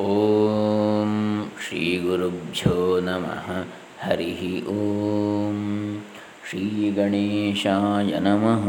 ಓಂ 0.00 1.50
ಶ್ರೀ 1.68 1.98
ಗುರುಭ್ಯೋ 1.98 3.00
ನಮಃ 3.00 3.64
ಹರಿ 4.00 4.62
ಓಂ 4.66 6.02
ಶ್ರೀ 6.48 6.90
ಗಣೇಶಾಯ 6.90 8.18
ನಮಃ 8.18 8.66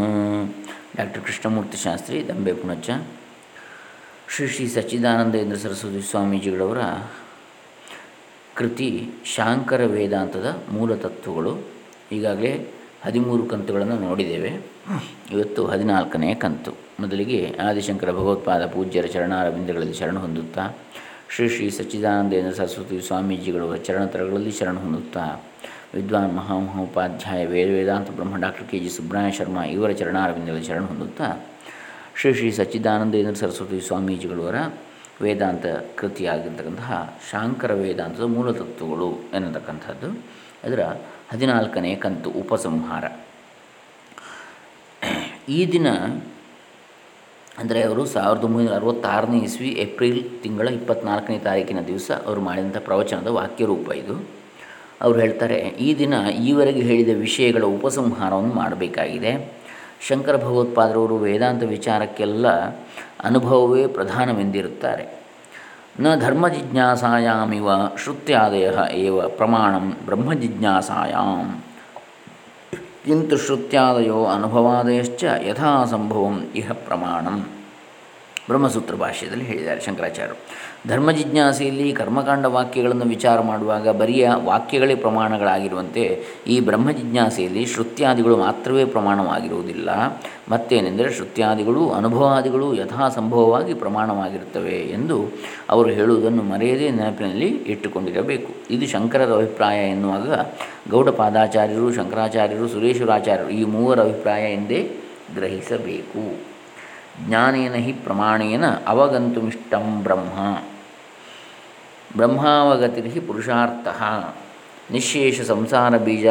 ಡಾಕ್ಟರ್ 0.98 1.24
ಕೃಷ್ಣಮೂರ್ತಿ 1.24 1.78
ಶಾಸ್ತ್ರಿ 1.78 2.28
ದಂಬೆ 2.28 2.54
ಪುಣಚ 2.54 2.90
ಶ್ರೀ 4.36 4.48
ಶ್ರೀ 4.48 4.68
ಸಚ್ಚಿದಾನಂದೇಂದ್ರ 4.68 5.58
ಸರಸ್ವತಿ 5.58 6.10
ಸ್ವಾಮೀಜಿಗಳವರ 6.10 6.78
ಕೃತಿ 8.56 9.10
ಶಾಂಕರ 9.26 9.86
ವೇದಾಂತದ 9.86 10.64
ಮೂಲ 10.72 10.96
ತತ್ವಗಳು. 10.96 11.58
ಈಗಾಗಲೇ 12.12 12.70
ಹದಿಮೂರು 13.06 13.44
ಕಂತುಗಳನ್ನು 13.44 14.00
ನೋಡಿದ್ದೇವೆ. 14.00 14.50
ಇವತ್ತು 15.32 15.66
ಹದಿನಾಲ್ಕನೆಯ 15.68 16.36
ಕಂತು. 16.36 16.72
ಮೊದಲಿಗೆ 17.00 17.56
ಆದಿಶಂಕರ 17.70 18.12
ಭಗವತ್ಪಾದ 18.12 18.66
ಪೂಜ್ಯರ 18.66 19.06
ಚರಣಾರವಿಂದಗಳಲ್ಲಿ 19.06 19.94
ಶರಣ 19.94 20.20
ಹೊಂದುತ್ತಾ 20.20 20.70
ಶ್ರೀ 21.30 21.50
ಶ್ರೀ 21.50 21.70
ಸಚ್ಚಿದಾನಂದೇಂದ್ರ 21.70 22.54
ಸರಸ್ವತಿ 22.54 23.02
ಸ್ವಾಮೀಜಿಗಳು 23.02 23.78
ಚರಣತರಗಳಲ್ಲಿ 23.78 24.52
ಶರಣ 24.52 24.78
ಹೊಂದುತ್ತಾ 24.78 25.44
ವಿದ್ವಾನ್ 25.94 26.36
ಮಹಾಮಹೋಪಾಧ್ಯಾಯ 26.36 27.46
ವೇದ 27.46 27.70
ವೇದಾಂತ 27.70 28.10
ಬ್ರಹ್ಮ 28.12 28.38
doctor 28.38 28.68
K 28.68 28.80
G 28.80 28.90
Subrahmanya 28.90 29.38
Sharma 29.38 29.64
ಇವರ 29.66 29.92
ಚರಣಾರವಿಂದಗಳಲ್ಲಿ 29.92 30.68
ಶರಣ 30.68 30.86
ಹೊಂದುತ್ತಾ 30.86 31.28
ಶ್ರೀ 32.22 32.34
ಶ್ರೀ 32.34 32.52
ಸಚ್ಚಿದಾನಂದೇಂದ್ರ 32.52 33.34
ಸರಸ್ವತಿ 33.34 33.82
ಸ್ವಾಮೀಜಿಗಳವರ 33.82 34.56
ವೇದಾಂತ 35.22 35.66
ಕೃತಿಯಾಗಿರ್ತಕ್ಕಂತಹ 35.96 37.20
ಶಾಂಕರ 37.32 37.74
ವೇದಾಂತದ 37.74 38.24
ಮೂಲತತ್ವಗಳು 38.24 39.10
ಎನ್ನತಕ್ಕಂಥದ್ದು. 39.34 40.10
ಅದರ 40.64 40.84
ಹದಿನಾಲ್ಕನೇ 41.30 41.96
ಕಂತು 41.96 42.30
ಉಪಸಂಹಾರ. 42.30 43.06
ಈ 45.50 45.72
ದಿನ 45.72 45.88
ಅಂದರೆ 47.62 47.80
ಅವರು 47.88 48.04
ಸಾವಿರದ 48.14 48.46
ಒಂಬೈನೂರ 48.48 48.74
ಅರವತ್ತಾರನೇ 48.80 49.38
ಇಸ್ವಿ, 49.48 49.70
ಏಪ್ರಿಲ್ 49.84 50.22
ತಿಂಗಳ 50.44 50.68
ಇಪ್ಪತ್ತ್ನಾಲ್ಕನೇ 50.78 51.38
ತಾರೀಕಿನ 51.46 51.82
ದಿವಸ 51.92 52.08
ಅವರು 52.28 52.42
ಮಾಡಿದಂಥ 52.48 52.80
ಪ್ರವಚನದ 52.88 53.30
ವಾಕ್ಯರೂಪ 53.38 53.88
ಇದು. 54.02 54.16
ಅವರು 55.02 55.18
ಹೇಳ್ತಾರೆ, 55.24 55.60
ಈ 55.86 55.90
ದಿನ 56.02 56.14
ಈವರೆಗೆ 56.50 56.82
ಹೇಳಿದ 56.90 57.14
ವಿಷಯಗಳ 57.20 57.64
ಉಪಸಂಹಾರವನ್ನು 57.78 58.54
ಮಾಡಬೇಕಾಗಿದೆ. 58.62 59.34
ಶಂಕರ 60.08 60.36
ಭಗವತ್ಪಾದರವರು 60.46 61.16
ವೇದಾಂತ 61.18 61.64
ವಿಚಾರಕ್ಕೆಲ್ಲ 61.76 62.48
ಅನುಭವವೇ 63.30 63.84
ಪ್ರಧಾನವೆಂದಿರುತ್ತಾರೆ. 63.98 65.06
ನ 66.04 66.16
ಧರ್ಮ 66.24 66.46
ಜಿಜ್ಞಾಸಾಯಾಮಿವ 66.56 67.68
ಶ್ರುತ್ಯಾದಯ 68.02 68.68
ಏವ 69.04 69.28
ಪ್ರಮಾಣಂ 69.38 69.86
ಬ್ರಹ್ಮ 70.06 70.34
ಜಿಜ್ಞಾಸಾಯಾಮ್. 70.42 71.52
ಕಿಂತು 73.06 73.38
ಶ್ರುತ್ಯಾದಯೋ 73.38 74.20
ಅನುಭವಾದಯಶ್ಚ 74.26 75.24
ಯಥಾ 75.48 75.72
ಸಂಭವಂ 75.86 76.38
ಇಹ 76.56 76.72
ಪ್ರಮಾಣಂ 76.88 77.38
ಬ್ರಹ್ಮಸೂತ್ರ 78.50 78.96
ಭಾಷ್ಯದಲ್ಲಿ 78.96 79.46
ಹೇಳಿದ್ದಾರೆ 79.46 79.82
ಶಂಕರಾಚಾರ್ಯರು. 79.82 80.38
ಧರ್ಮ 80.90 81.12
ಜಿಜ್ಞಾಸೆಯಲ್ಲಿ 81.12 81.94
ಕರ್ಮಕಾಂಡ 81.94 82.46
ವಾಕ್ಯಗಳನ್ನು 82.46 83.06
ವಿಚಾರ 83.06 83.42
ಮಾಡುವಾಗ 83.42 83.90
ಬರಿಯ 83.90 84.30
ವಾಕ್ಯಗಳೇ 84.44 84.96
ಪ್ರಮಾಣಗಳಾಗಿರುವಂತೆ 84.96 86.24
ಈ 86.48 86.60
ಬ್ರಹ್ಮ 86.60 86.92
ಜಿಜ್ಞಾಸೆಯಲ್ಲಿ 86.92 87.66
ಶ್ರುತ್ಯಾದಿಗಳು 87.66 88.38
ಮಾತ್ರವೇ 88.38 88.86
ಪ್ರಮಾಣವಾಗಿರುವುದಿಲ್ಲ. 88.86 89.90
ಮತ್ತೇನೆಂದರೆ 90.50 91.14
ಶ್ರುತ್ಯಾದಿಗಳು 91.14 91.90
ಅನುಭವಾದಿಗಳು 91.90 92.74
ಯಥಾಸಂಭವವಾಗಿ 92.74 93.74
ಪ್ರಮಾಣವಾಗಿರುತ್ತವೆ 93.74 94.76
ಎಂದು 94.76 95.26
ಅವರು 95.70 95.90
ಹೇಳುವುದನ್ನು 95.90 96.44
ಮರೆಯದೇ 96.44 96.90
ನೆನಪಿನಲ್ಲಿ 96.90 97.48
ಇಟ್ಟುಕೊಂಡಿರಬೇಕು. 97.48 98.54
ಇದು 98.70 98.88
ಶಂಕರರ 98.88 99.34
ಅಭಿಪ್ರಾಯ 99.34 99.90
ಎನ್ನುವಾಗ 99.90 100.32
ಗೌಡಪಾದಾಚಾರ್ಯರು, 100.90 101.94
ಶಂಕರಾಚಾರ್ಯರು, 101.94 102.68
ಸುರೇಶ್ವರಾಚಾರ್ಯರು 102.68 103.50
ಈ 103.50 103.64
ಮೂವರ 103.64 104.00
ಅಭಿಪ್ರಾಯ 104.00 104.54
ಎಂದೇ 104.54 104.92
ಗ್ರಹಿಸಬೇಕು. 105.36 106.55
ಜ್ಞಾನೇನ 107.22 107.74
ಹಿ 107.74 107.94
ಪ್ರಮಾಣೇನ 107.94 108.64
ಅವಗಂತುಮಿಷ್ಟಂ 108.88 110.04
ಬ್ರಹ್ಮ. 110.04 110.64
ಬ್ರಹ್ಮಾವಗತಿ 112.16 113.20
ಪುರುಷಾರ್ಥ. 113.20 113.88
ನಿಶೇಷ 114.92 115.42
ಸಂಸಾರ 115.42 115.98
ಬೀಜ 115.98 116.28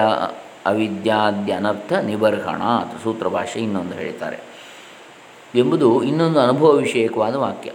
ಅವಿದ್ಯಾದ್ಯನರ್ಥ 0.66 1.92
ನಿಬರ್ಹಣಾತ್ 1.92 3.03
ಸೂತ್ರ 3.03 3.28
ಭಾಷೆ 3.28 3.60
ಇನ್ನೊಂದು 3.60 3.94
ಹೇಳ್ತಾರೆ. 3.94 4.38
ಎಂಬುದು 5.54 6.03
ಇನ್ನೊಂದು 6.03 6.41
ಅನುಭವ 6.41 6.72
ವಿಷಯಕವಾದ 6.72 7.34
ವಾಕ್ಯ. 7.34 7.70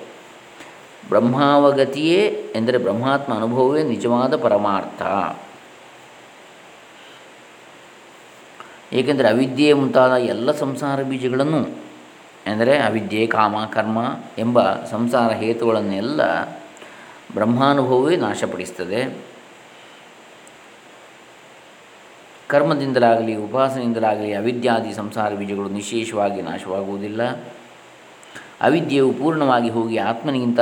ಬ್ರಹ್ಮಾವಗತಿಯೇ 1.10 2.28
ಎಂದರೆ 2.56 2.78
ಬ್ರಹ್ಮಾತ್ಮ 2.78 3.34
ಅನುಭವವೇ 3.34 3.84
ನಿಜವಾದ 3.84 4.36
ಪರಮಾರ್ಥ. 4.36 5.02
ಏಕೆಂದರೆ 8.94 9.30
ಅವಿದ್ಯೆ 9.30 9.74
ಮುಂತಾದ 9.74 10.12
ಎಲ್ಲ 10.12 10.52
ಸಂಸಾರ 10.52 11.04
ಬೀಜಗಳನ್ನು 11.04 11.89
ಎಂದರೆ 12.50 12.78
ಅವಿದ್ಯೆ, 12.78 13.28
ಕಾಮ, 13.28 13.66
ಕರ್ಮ 13.66 13.98
ಎಂಬ 14.38 14.74
ಸಂಸಾರ 14.74 15.32
ಹೇತುಗಳನ್ನೆಲ್ಲ 15.32 16.44
ಬ್ರಹ್ಮಾನುಭವವೇ 17.34 18.16
ನಾಶಪಡಿಸ್ತದೆ. 18.16 19.30
ಕರ್ಮದಿಂದಲಾಗಲಿ, 22.48 23.36
ಉಪಾಸನೆಯಿಂದಲಾಗಲಿ 23.36 24.34
ಅವಿದ್ಯಾದಿ 24.34 24.94
ಸಂಸಾರ 24.94 25.34
ಬೀಜಗಳು 25.34 25.70
ನಿಶೇಷವಾಗಿ 25.70 26.42
ನಾಶವಾಗುವುದಿಲ್ಲ. 26.42 27.32
ಅವಿದ್ಯೆಯು 28.62 29.14
ಪೂರ್ಣವಾಗಿ 29.14 29.70
ಹೋಗಿ 29.70 29.98
ಆತ್ಮನಿಗಿಂತ 29.98 30.60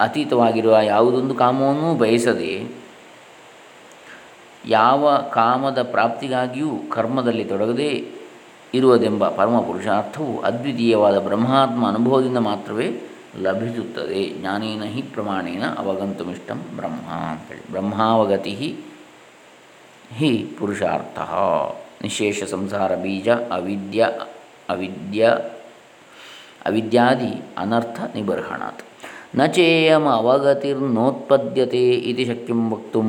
ಅತೀತವಾಗಿರುವ 0.00 0.78
ಯಾವುದೊಂದು 0.82 1.34
ಕಾಮವನ್ನೂ 1.34 1.94
ಬಯಸದೆ 1.94 2.68
ಯಾವ 4.66 5.16
ಕಾಮದ 5.16 5.82
ಪ್ರಾಪ್ತಿಗಾಗಿಯೂ 5.82 6.70
ಕರ್ಮದಲ್ಲಿ 6.90 7.44
ತೊಡಗದೆ 7.44 8.19
ಇರುವುದೆಂಬ 8.74 9.28
ಪರಮ 9.28 9.60
ಪುರುಷಾರ್ಥವು 9.60 10.40
ಅದ್ವಿತೀಯವಾದ 10.40 11.18
ಬ್ರಹ್ಮಾತ್ಮ 11.18 11.88
ಅನುಭವದಿಂದ 11.88 12.36
ಮಾತ್ರವೇ 12.36 13.00
ಲಭಿಸುತ್ತದೆ. 13.42 14.40
ಜ್ಞಾನೇನ 14.40 14.82
ಹಿ 14.84 15.02
ಪ್ರಮಾಣೇನ 15.02 15.62
ಅವಗಂತುಮಿಷ್ಟಂ 15.78 16.62
ಬ್ರಹ್ಮ 16.76 17.10
ಅಂತೇಳಿ 17.10 17.70
ಬ್ರಹ್ಮಾವಗತಿ 17.70 18.76
ಹಿ 20.14 20.46
ಪುರುಷಾರ್ಥ. 20.58 21.18
ನಿಶೇಷ 22.02 22.44
ಸಂಸಾರ 22.44 22.94
ಬೀಜ 22.94 23.28
ಅವಿದ್ಯ 23.28 24.10
ಅವಿದ್ಯ 24.68 25.38
ಅವಿದ್ಯಾದಿ 26.66 27.42
ಅನರ್ಥ 27.58 28.00
ನಿಬರ್ಹಣಾತ್. 28.14 28.82
ನ 29.36 29.46
ಚೇಯಮ 29.46 30.08
ಅವಗತಿರ್ನೋತ್ಪದ್ಯತೆ 30.08 31.90
ಇತಿ 31.90 32.24
ಶಕ್ಯಂ 32.24 32.70
ವಕ್ತು 32.72 33.00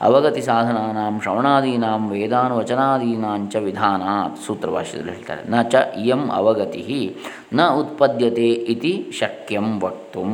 ಅವಗತಿ 0.00 0.42
ಸಾಧನಾನಾಂ 0.42 1.20
ಶ್ರವಣಾದೀನಾಂ 1.22 2.10
ವೇದಾನುವಚನಾದೀನಾಂಚ 2.10 3.56
ವಿಧಾನಾತ್ 3.56 4.46
ಸೂತ್ರಭಾಷ್ಯದಲ್ಲಿ 4.46 5.12
ಹೇಳ್ತಾರೆ. 5.12 5.50
ನ 5.50 5.62
ಚ 5.62 5.74
ಇಯಂ 5.96 6.30
ಅವಗತಿ, 6.30 7.16
ನ 7.52 7.60
ಉತ್ಪದ್ಯತೆ 7.68 8.48
ಇತಿ 8.48 9.10
ಶಕ್ಯಂ 9.20 9.80
ವಕ್ತು. 9.80 10.24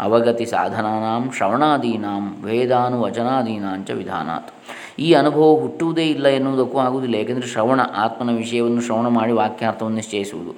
ಅವಗತಿ 0.00 0.46
ಸಾಧನಾನಾಂ 0.46 1.32
ಶ್ರವಣಾದೀನಾಂ 1.36 2.36
ವೇದಾನುವಚನಾದೀನಾಂಚ 2.44 3.90
ವಿಧಾನಾತ್. 3.90 4.50
ಈ 4.98 5.12
ಅನುಭವ 5.12 5.54
ಹುಟ್ಟುವುದೇ 5.60 6.06
ಇಲ್ಲ 6.06 6.28
ಎನ್ನುವುದಕ್ಕೂ 6.28 6.78
ಆಗುವುದಿಲ್ಲ. 6.78 7.14
ಏಕೆಂದರೆ 7.14 7.48
ಶ್ರವಣ 7.48 7.80
ಆತ್ಮನ 7.96 8.36
ವಿಷಯವನ್ನು 8.36 8.80
ಶ್ರವಣ 8.80 9.06
ಮಾಡಿ 9.06 9.32
ವಾಕ್ಯಾರ್ಥವನ್ನು 9.32 9.96
ನಿಶ್ಚಯಿಸುವುದು. 9.96 10.54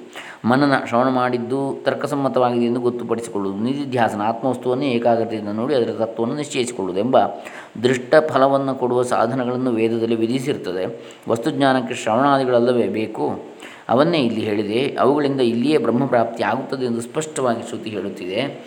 ಮನನ 0.49 0.73
ಶ್ರವಣ 0.89 1.09
ಮಾಡಿದ್ದು 1.09 1.83
ತರ್ಕಸಮ್ಮತವಾಗಿದೆ 1.83 2.67
ಎಂದು 2.67 2.81
ಗೊತ್ತುಪಡಿಸಿಕೊಳ್ಳುವುದು. 2.81 3.65
ನಿಧಿಧ್ಯಾಸನ 3.65 4.21
ಆತ್ಮವಸ್ತುವನ್ನು 4.25 4.85
ಏಕಾಗ್ರತೆಯಿಂದ 4.85 5.49
ನೋಡಿ 5.49 5.75
ಅದರ 5.75 5.93
ತತ್ವವನ್ನು 5.93 6.37
ನಿಶ್ಚಯಿಸಿಕೊಳ್ಳುವುದು 6.37 7.07
ಎಂಬ 7.07 7.17
ದೃಷ್ಟ 7.83 8.15
ಫಲವನ್ನು 8.29 8.75
ಕೊಡುವ 8.75 9.03
ಸಾಧನಗಳನ್ನು 9.03 9.71
ವೇದದಲ್ಲಿ 9.71 10.15
ವಿಧಿಸಿರುತ್ತದೆ 10.15 11.01
ವಸ್ತುಜ್ಞಾನಕ್ಕೆ 11.29 11.95
ಶ್ರವಣಾದಿಗಳಲ್ಲವೇ 11.95 12.89
ಬೇಕು? 12.89 13.55
ಅವನ್ನೇ 13.89 14.19
ಇಲ್ಲಿ 14.19 14.41
ಹೇಳಿದೆ. 14.41 14.97
ಅವುಗಳಿಂದ 15.01 15.41
ಇಲ್ಲಿಯೇ 15.41 15.79
ಬ್ರಹ್ಮಪ್ರಾಪ್ತಿ 15.79 16.43
ಆಗುತ್ತದೆ 16.43 16.85
ಎಂದು 16.85 17.01
ಸ್ಪಷ್ಟವಾಗಿ 17.01 17.69
ಶ್ರುತಿ 17.69 17.91
ಹೇಳುತ್ತಿದೆ. 17.91 18.65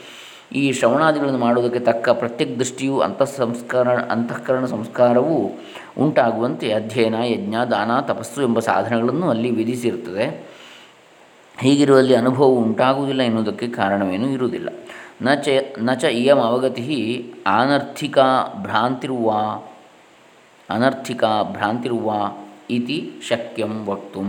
ಈ 0.52 0.72
ಶ್ರವಣಾದಿಗಳನ್ನು 0.72 1.40
ಮಾಡುವುದಕ್ಕೆ 1.40 1.80
ತಕ್ಕ 1.80 2.09
ಪ್ರತ್ಯಕ್ 2.09 2.59
ದೃಷ್ಟಿಯು 2.59 3.00
ಅಂತಃ 3.00 3.24
ಸಂಸ್ಕಾರ 3.24 3.88
ಅಂತಃಕರಣ 3.97 4.66
ಸಂಸ್ಕಾರವು 4.66 5.52
ಉಂಟಾಗುವಂತೆ 5.97 6.74
ಅಧ್ಯಯನ, 6.74 7.16
ಯಜ್ಞ, 7.24 7.56
ದಾನ, 7.72 8.00
ತಪಸ್ಸು 8.00 8.41
ಎಂಬ 8.41 8.59
ಸಾಧನಗಳನ್ನು 8.59 9.30
ಅಲ್ಲಿ 9.30 9.52
ವಿಧಿಸಿರುತ್ತದೆ. 9.52 10.50
ಹೀಗಿರುವಲ್ಲಿ 11.59 12.16
ಅನುಭವವು 12.16 12.56
ಉಂಟಾಗುವುದಿಲ್ಲ 12.56 13.22
ಎನ್ನುವುದಕ್ಕೆ 13.22 13.68
ಕಾರಣವೇನೂ 13.68 14.28
ಇರುವುದಿಲ್ಲ. 14.30 14.69
ನ 15.22 15.34
ಚ 15.34 15.47
ನ 15.79 15.94
ಚ 15.94 16.03
ಇಯಂ 16.03 16.38
ಅವಗತಿ 16.38 17.34
ಆನರ್ಥಿಕ 17.47 18.17
ಭ್ರಾಂತಿರುವ, 18.61 19.32
ಅನರ್ಥಿಕ 20.70 21.23
ಭ್ರಾಂತಿರುವ 21.52 22.11
ಇತಿ 22.70 23.11
ಶಕ್ಯಂ 23.28 23.85
ವಕ್ತು 23.85 24.20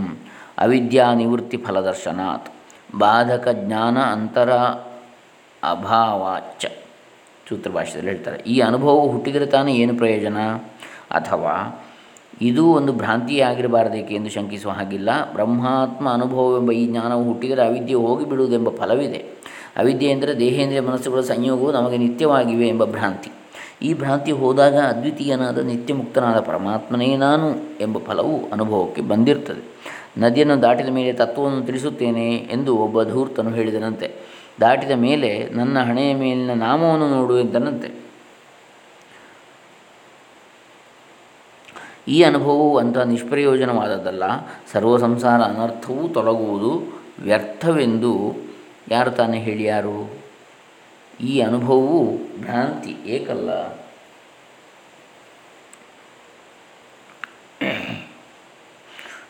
ಅವಿದ್ಯಾ 0.57 1.13
ನಿವೃತ್ತಿ 1.13 1.57
ಫಲದರ್ಶನಾತ್. 1.57 2.49
ಬಾಧಕ 2.97 3.47
ಜ್ಞಾನ 3.47 3.97
ಅಂತರ 3.97 4.49
ಅಭಾವಾಚ 5.63 6.65
ಸೂತ್ರಭಾಷ್ಯದಲ್ಲಿ 7.49 8.09
ಹೇಳ್ತಾರೆ, 8.09 8.43
ಈ 8.47 8.59
ಅನುಭವವು 8.59 9.05
ಹುಟ್ಟಿದರೆ 9.09 9.45
ತಾನೇ 9.45 9.71
ಏನು 9.75 9.93
ಪ್ರಯೋಜನ? 9.97 10.37
ಅಥವಾ 11.11 11.53
ಇದು 12.41 12.63
ಒಂದು 12.71 12.91
ಭ್ರಾಂತಿಯೇ 12.93 13.41
ಆಗಿರಬಾರದೇಕೆ 13.41 14.13
ಎಂದು 14.15 14.29
ಶಂಕಿಸುವ 14.29 14.71
ಹಾಗಿಲ್ಲ. 14.71 15.09
ಬ್ರಹ್ಮಾತ್ಮ 15.33 16.09
ಅನುಭವವೆಂಬ 16.09 16.71
ಈ 16.71 16.87
ಜ್ಞಾನವು 16.87 17.23
ಹುಟ್ಟಿದರೆ 17.23 17.61
ಅವಿದ್ಯೆ 17.65 17.95
ಹೋಗಿಬಿಡುವುದೆಂಬ 17.95 18.69
ಫಲವಿದೆ. 18.69 19.25
ಅವಿದ್ಯೆ 19.77 20.09
ಎಂದರೆ 20.11 20.39
ದೇಹೇಂದ್ರಿಯ 20.39 20.81
ಮನಸ್ಸುಗಳ 20.81 21.21
ಸಂಯೋಗವು 21.21 21.71
ನಮಗೆ 21.71 21.97
ನಿತ್ಯವಾಗಿವೆ 21.97 22.67
ಎಂಬ 22.67 22.85
ಭ್ರಾಂತಿ. 22.85 23.31
ಈ 23.81 23.93
ಭ್ರಾಂತಿ 23.93 24.31
ಹೋದಾಗ 24.31 24.75
ಅದ್ವಿತೀಯನಾದ 24.75 25.57
ನಿತ್ಯ 25.57 25.93
ಮುಕ್ತನಾದ 25.93 26.39
ಪರಮಾತ್ಮನೇ 26.39 27.17
ನಾನು 27.17 27.47
ಎಂಬ 27.81 27.97
ಫಲವು 27.97 28.51
ಅನುಭವಕ್ಕೆ 28.51 29.01
ಬಂದಿರ್ತದೆ 29.01 29.63
ನದಿಯನ್ನು 30.17 30.61
ದಾಟಿದ 30.61 30.87
ಮೇಲೆ 30.87 31.13
ತತ್ವವನ್ನು 31.13 31.61
ತಿಳಿಸುತ್ತೇನೆ 31.65 32.27
ಎಂದು 32.29 32.77
ಒಬ್ಬ 32.77 33.03
ಧೂರ್ತನು 33.03 33.49
ಹೇಳಿದನಂತೆ. 33.49 34.07
ದಾಟಿದ 34.59 34.91
ಮೇಲೆ 34.91 35.49
ನನ್ನ 35.49 35.83
ಹಣೆಯ 35.83 36.13
ಮೇಲಿನ 36.13 36.53
ನಾಮವನ್ನು 36.53 37.09
ನೋಡುವಂತನಂತೆ 37.09 38.09
ಈ 42.07 42.23
ಅನುಭವವು 42.23 42.77
ಅಂಥ 42.77 42.97
ನಿಷ್ಪ್ರಯೋಜನವಾದದ್ದಲ್ಲ. 42.97 44.23
ಸರ್ವ 44.71 44.97
ಸಂಸಾರ 44.97 45.41
ಅನರ್ಥವೂ 45.41 46.07
ತೊಲಗುವುದು 46.07 47.01
ವ್ಯರ್ಥವೆಂದು 47.19 48.33
ಯಾರು 48.91 49.11
ತಾನೇ 49.11 49.39
ಹೇಳಿಯಾರು? 49.39 50.23
ಈ 51.21 51.39
ಅನುಭವವು 51.39 52.17
ಭ್ರಾಂತಿ 52.41 52.97
ಏಕಲ್ಲ. 53.05 53.49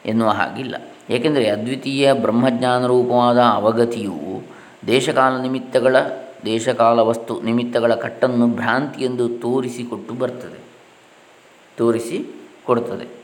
ಎನ್ನುವ 0.05 0.29
ಹಾಗಿಲ್ಲ. 0.29 0.75
ಏಕೆಂದರೆ 1.09 1.49
ಅದ್ವಿತೀಯ 1.49 2.13
ಬ್ರಹ್ಮಜ್ಞಾನ 2.13 2.85
ರೂಪವಾದ 2.85 3.37
ಅವಗತಿಯು 3.37 4.28
ದೇಶಕಾಲ 4.87 5.41
ನಿಮಿತ್ತಗಳ, 5.41 5.95
ದೇಶಕಾಲ 6.45 6.99
ವಸ್ತು 6.99 7.41
ನಿಮಿತ್ತಗಳ 7.41 7.95
ಕಟ್ಟನ್ನು 7.95 8.47
ಭ್ರಾಂತಿ 8.47 9.03
ಎಂದು 9.03 9.29
ತೋರಿಸಿಕೊಟ್ಟು 9.29 10.13
ಬರ್ತದೆ. 10.13 10.59
ತೋರಿಸಿ 11.77 12.25
ಕೊಡುತ್ತದೆ 12.65 13.19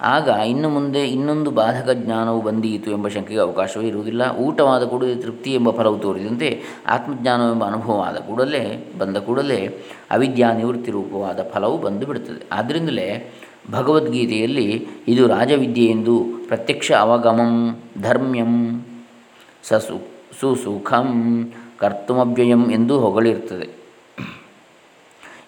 ಆಗ 0.00 0.28
ಇನ್ನು 0.28 0.68
ಮುಂದೆ 0.68 1.08
ಇನ್ನೊಂದು 1.08 1.50
ಬಾಧಕ 1.50 1.90
ಜ್ಞಾನವು 1.90 2.42
ಬಂದೀತು 2.42 2.90
ಎಂಬ 2.90 3.08
ಶಂಕೆಗೆ 3.08 3.40
ಅವಕಾಶವೇ 3.40 3.88
ಇರುವುದಿಲ್ಲ. 3.88 4.36
ಊಟವಾದ 4.36 4.84
ಕೂಡಲೇ 4.84 5.14
ತೃಪ್ತಿ 5.14 5.54
ಎಂಬ 5.54 5.70
ಫಲವು 5.70 5.98
ತೋರಿದಂತೆ 5.98 6.62
ಆತ್ಮಜ್ಞಾನವೆಂಬ 6.86 7.64
ಅನುಭವವಾದ 7.64 8.16
ಕೂಡಲೇ 8.16 8.92
ಬಂದ 8.98 9.16
ಕೂಡಲೇ 9.16 9.82
ಅವಿದ್ಯಾ 10.10 10.52
ನಿವೃತ್ತಿ 10.52 10.90
ರೂಪವಾದ 10.90 11.50
ಫಲವು 11.54 11.78
ಬಂದು 11.78 12.06
ಬಿಡುತ್ತದೆ 12.06 12.46
ಆದ್ದರಿಂದಲೇ 12.52 13.32
ಭಗವದ್ಗೀತೆಯಲ್ಲಿ 13.70 14.88
ಇದು 15.08 15.26
ರಾಜವಿದ್ಯೆ 15.26 15.84
ಎಂದು 15.84 16.24
ಪ್ರತ್ಯಕ್ಷ 16.48 16.92
ಅವಗಮಂ 16.92 17.82
ಧರ್ಮ್ಯಂ 18.02 18.84
ಸಸು 19.62 20.09
ಸುಸುಖಂ 20.40 21.50
ಕರ್ತುಮವ್ಯಯಂ 21.78 22.70
ಎಂದು 22.70 23.00
ಹೊಗಳಿರ್ತದೆ. 23.00 23.80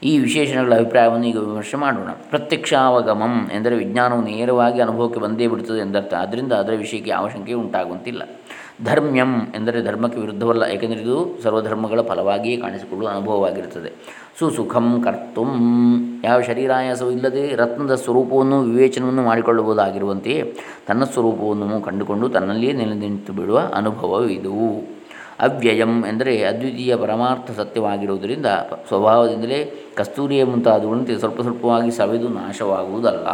ಈ 0.03 0.19
ವಿಶೇಷಣಗಳ 0.19 0.75
ಅಭಿಪ್ರಾಯವನ್ನು 0.75 1.27
ಈಗ 1.27 1.37
ವಿಮರ್ಶೆ 1.37 1.77
ಮಾಡೋಣ. 1.77 2.11
ಪ್ರತ್ಯಕ್ಷಾವಗಮಂ 2.11 3.51
ಎಂದರೆ 3.53 3.77
ವಿಜ್ಞಾನವು 3.77 4.23
ನೇರವಾಗಿ 4.23 4.81
ಅನುಭವಕ್ಕೆ 4.81 5.21
ಬಂದೇ 5.21 5.47
ಬಿಡುತ್ತದೆ 5.47 5.79
ಎಂದರ್ಥ. 5.79 6.15
ಆದ್ದರಿಂದ 6.15 6.53
ಅದರ 6.53 6.73
ವಿಷಯಕ್ಕೆ 6.73 7.11
ಯಾವ 7.11 7.31
ಉಂಟಾಗುವಂತಿಲ್ಲ. 7.59 8.23
ಧರ್ಮ್ಯಂ 8.85 9.33
ಎಂದರೆ 9.55 9.83
ಧರ್ಮಕ್ಕೆ 9.83 10.21
ವಿರುದ್ಧವಲ್ಲ, 10.21 10.65
ಏಕೆಂದರೆ 10.65 11.01
ಇದು 11.01 11.43
ಸರ್ವಧರ್ಮಗಳ 11.43 12.01
ಫಲವಾಗಿಯೇ 12.01 12.57
ಕಾಣಿಸಿಕೊಳ್ಳುವ 12.57 13.11
ಅನುಭವವಾಗಿರುತ್ತದೆ. 13.11 13.93
ಸುಸುಖಂ 14.39 15.03
ಕರ್ತುಂ. 15.03 15.51
ಯಾವ 16.25 16.41
ಶರೀರಾಯಾಸವೂ 16.41 17.11
ಇಲ್ಲದೆ 17.11 17.57
ರತ್ನದ 17.57 17.95
ಸ್ವರೂಪವನ್ನು 17.95 18.63
ವಿವೇಚನವನ್ನು 18.63 19.23
ಮಾಡಿಕೊಳ್ಳಬಹುದಾಗಿರುವಂತೆಯೇ 19.23 20.55
ತನ್ನ 20.89 21.05
ಸ್ವರೂಪವನ್ನು 21.05 21.81
ಕಂಡುಕೊಂಡು 21.81 22.29
ತನ್ನಲ್ಲಿಯೇ 22.29 22.73
ನೆಲೆ 22.73 22.95
ನಿಂತು 22.95 23.33
ಬಿಡುವ 23.33 23.71
ಅನುಭವವಿದು 23.75 24.53
ಅವ್ಯಯಂ 25.41 26.05
ಎಂದರೆ 26.07 26.45
ಅದ್ವಿತೀಯ 26.45 26.97
ಪರಮಾರ್ಥ 26.97 27.51
ಸತ್ಯವಾಗಿರುವುದರಿಂದ 27.51 28.47
ಸ್ವಭಾವದಿಂದಲೇ 28.89 29.73
ಕಸ್ತೂರಿಯ 29.95 30.45
ಮುಂತಾದವುಗಳಂತೆ 30.45 31.19
ಸ್ವಲ್ಪ 31.19 31.41
ಸ್ವಲ್ಪವಾಗಿ 31.41 31.91
ಸವೆದು 31.91 32.29
ನಾಶವಾಗುವುದಲ್ಲ. 32.29 33.27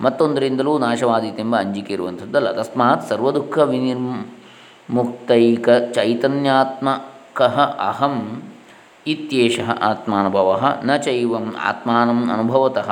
ಮತ್ತೊಂದರಿಂದಲೂ 0.00 0.78
ನಾಶವಾದೀತೆಂಬ 0.78 1.56
ಅಂಜಿಕೆ 1.56 1.92
ಇರುವಂಥದ್ದಲ್ಲ. 1.94 2.52
ತಸ್ಮಾತ್ 2.52 3.08
ಸರ್ವದುಃಖ 3.08 3.58
ವಿನಿರ್ಮುಕ್ತೈಕ 4.88 5.68
ಚೈತನ್ಯಾತ್ಮಕ 5.92 7.42
ಅಹಂ 7.78 8.42
ಇತ್ಯೇಷ 9.06 9.60
ಆತ್ಮಾನುಭವ 9.60 10.78
ನ 10.84 10.96
ಚೈವಂ 10.96 11.54
ಆತ್ಮಾನಂ 11.60 12.30
ಅನುಭವತಃ 12.30 12.90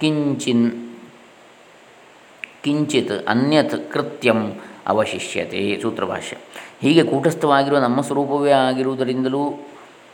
ಕಿಂಚಿನ್ 0.00 0.66
ಕಿಂಚಿತ್ 2.62 3.28
ಅನ್ಯತ್ 3.28 3.92
ಕೃತ್ಯಂ 3.92 4.40
ಅವಶಿಷ್ಯತೆ 4.86 5.78
ಸೂತ್ರಭಾಷ್ಯ. 5.82 6.36
ಹೀಗೆ 6.80 7.02
ಕೂಟಸ್ಥವಾಗಿರುವ 7.02 7.78
ನಮ್ಮ 7.78 8.00
ಸ್ವರೂಪವೇ 8.00 8.50
ಆಗಿರುವುದರಿಂದಲೂ 8.50 9.42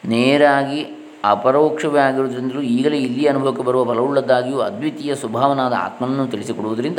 ನೇರಾಗಿ 0.05 0.81
ಅಪರೋಕ್ಷವೇ 1.25 2.01
ಆಗಿರುವುದರಿಂದಲೂ 2.01 2.61
ಈಗಲೇ 2.61 2.99
ಇಲ್ಲಿ 2.99 3.27
ಅನುಭವಕ್ಕೆ 3.27 3.63
ಬರುವ 3.63 3.85
ಫಲವುಳ್ಳದ್ದಾಗಿಯೂ 3.85 4.59
ಅದ್ವಿತೀಯ 4.59 5.15
ಸ್ವಭಾವನಾದ 5.15 5.73
ಆತ್ಮನನ್ನು 5.73 6.27
ತಿಳಿಸಿಕೊಡುವುದರಿಂದ 6.27 6.99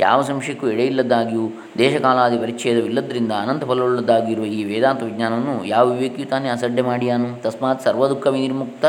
ಯಾವ 0.00 0.22
ಸಂಶಯಕ್ಕೂ 0.22 0.68
ಎಡೆಯಿಲ್ಲದಾಗಿಯೂ 0.68 1.50
ದೇಶಕಾಲಾದಿ 1.78 2.38
ಪರಿಚ್ಛೇದವಿಲ್ಲದರಿಂದ 2.38 3.32
ಅನಂತ 3.32 3.64
ಫಲವುಳ್ಳದ್ದಾಗಿರುವ 3.64 4.44
ಈ 4.44 4.64
ವೇದಾಂತ 4.64 5.02
ವಿಜ್ಞಾನವನ್ನು 5.02 5.64
ಯಾವ 5.64 5.88
ವಿವೇಕಿಯು 5.88 6.28
ತಾನೇ 6.28 6.48
ಅಸಡ್ಡೆ 6.48 6.82
ಮಾಡಿಯಾನು. 6.82 7.42
ತಸ್ಮಾತ್ 7.42 7.82
ಸರ್ವದುಃಖ 7.82 8.26
ವಿನಿರ್ಮುಕ್ತ 8.26 8.84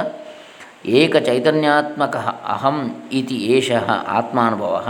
ಏಕ 0.86 1.16
ಚೈತನ್ಯಾತ್ಮಕ 1.16 2.16
ಅಹಂ 2.48 2.96
ಇತಿ 3.14 3.36
ಏಷಃ 3.36 3.92
ಆತ್ಮಾನುಭವ 3.92 4.88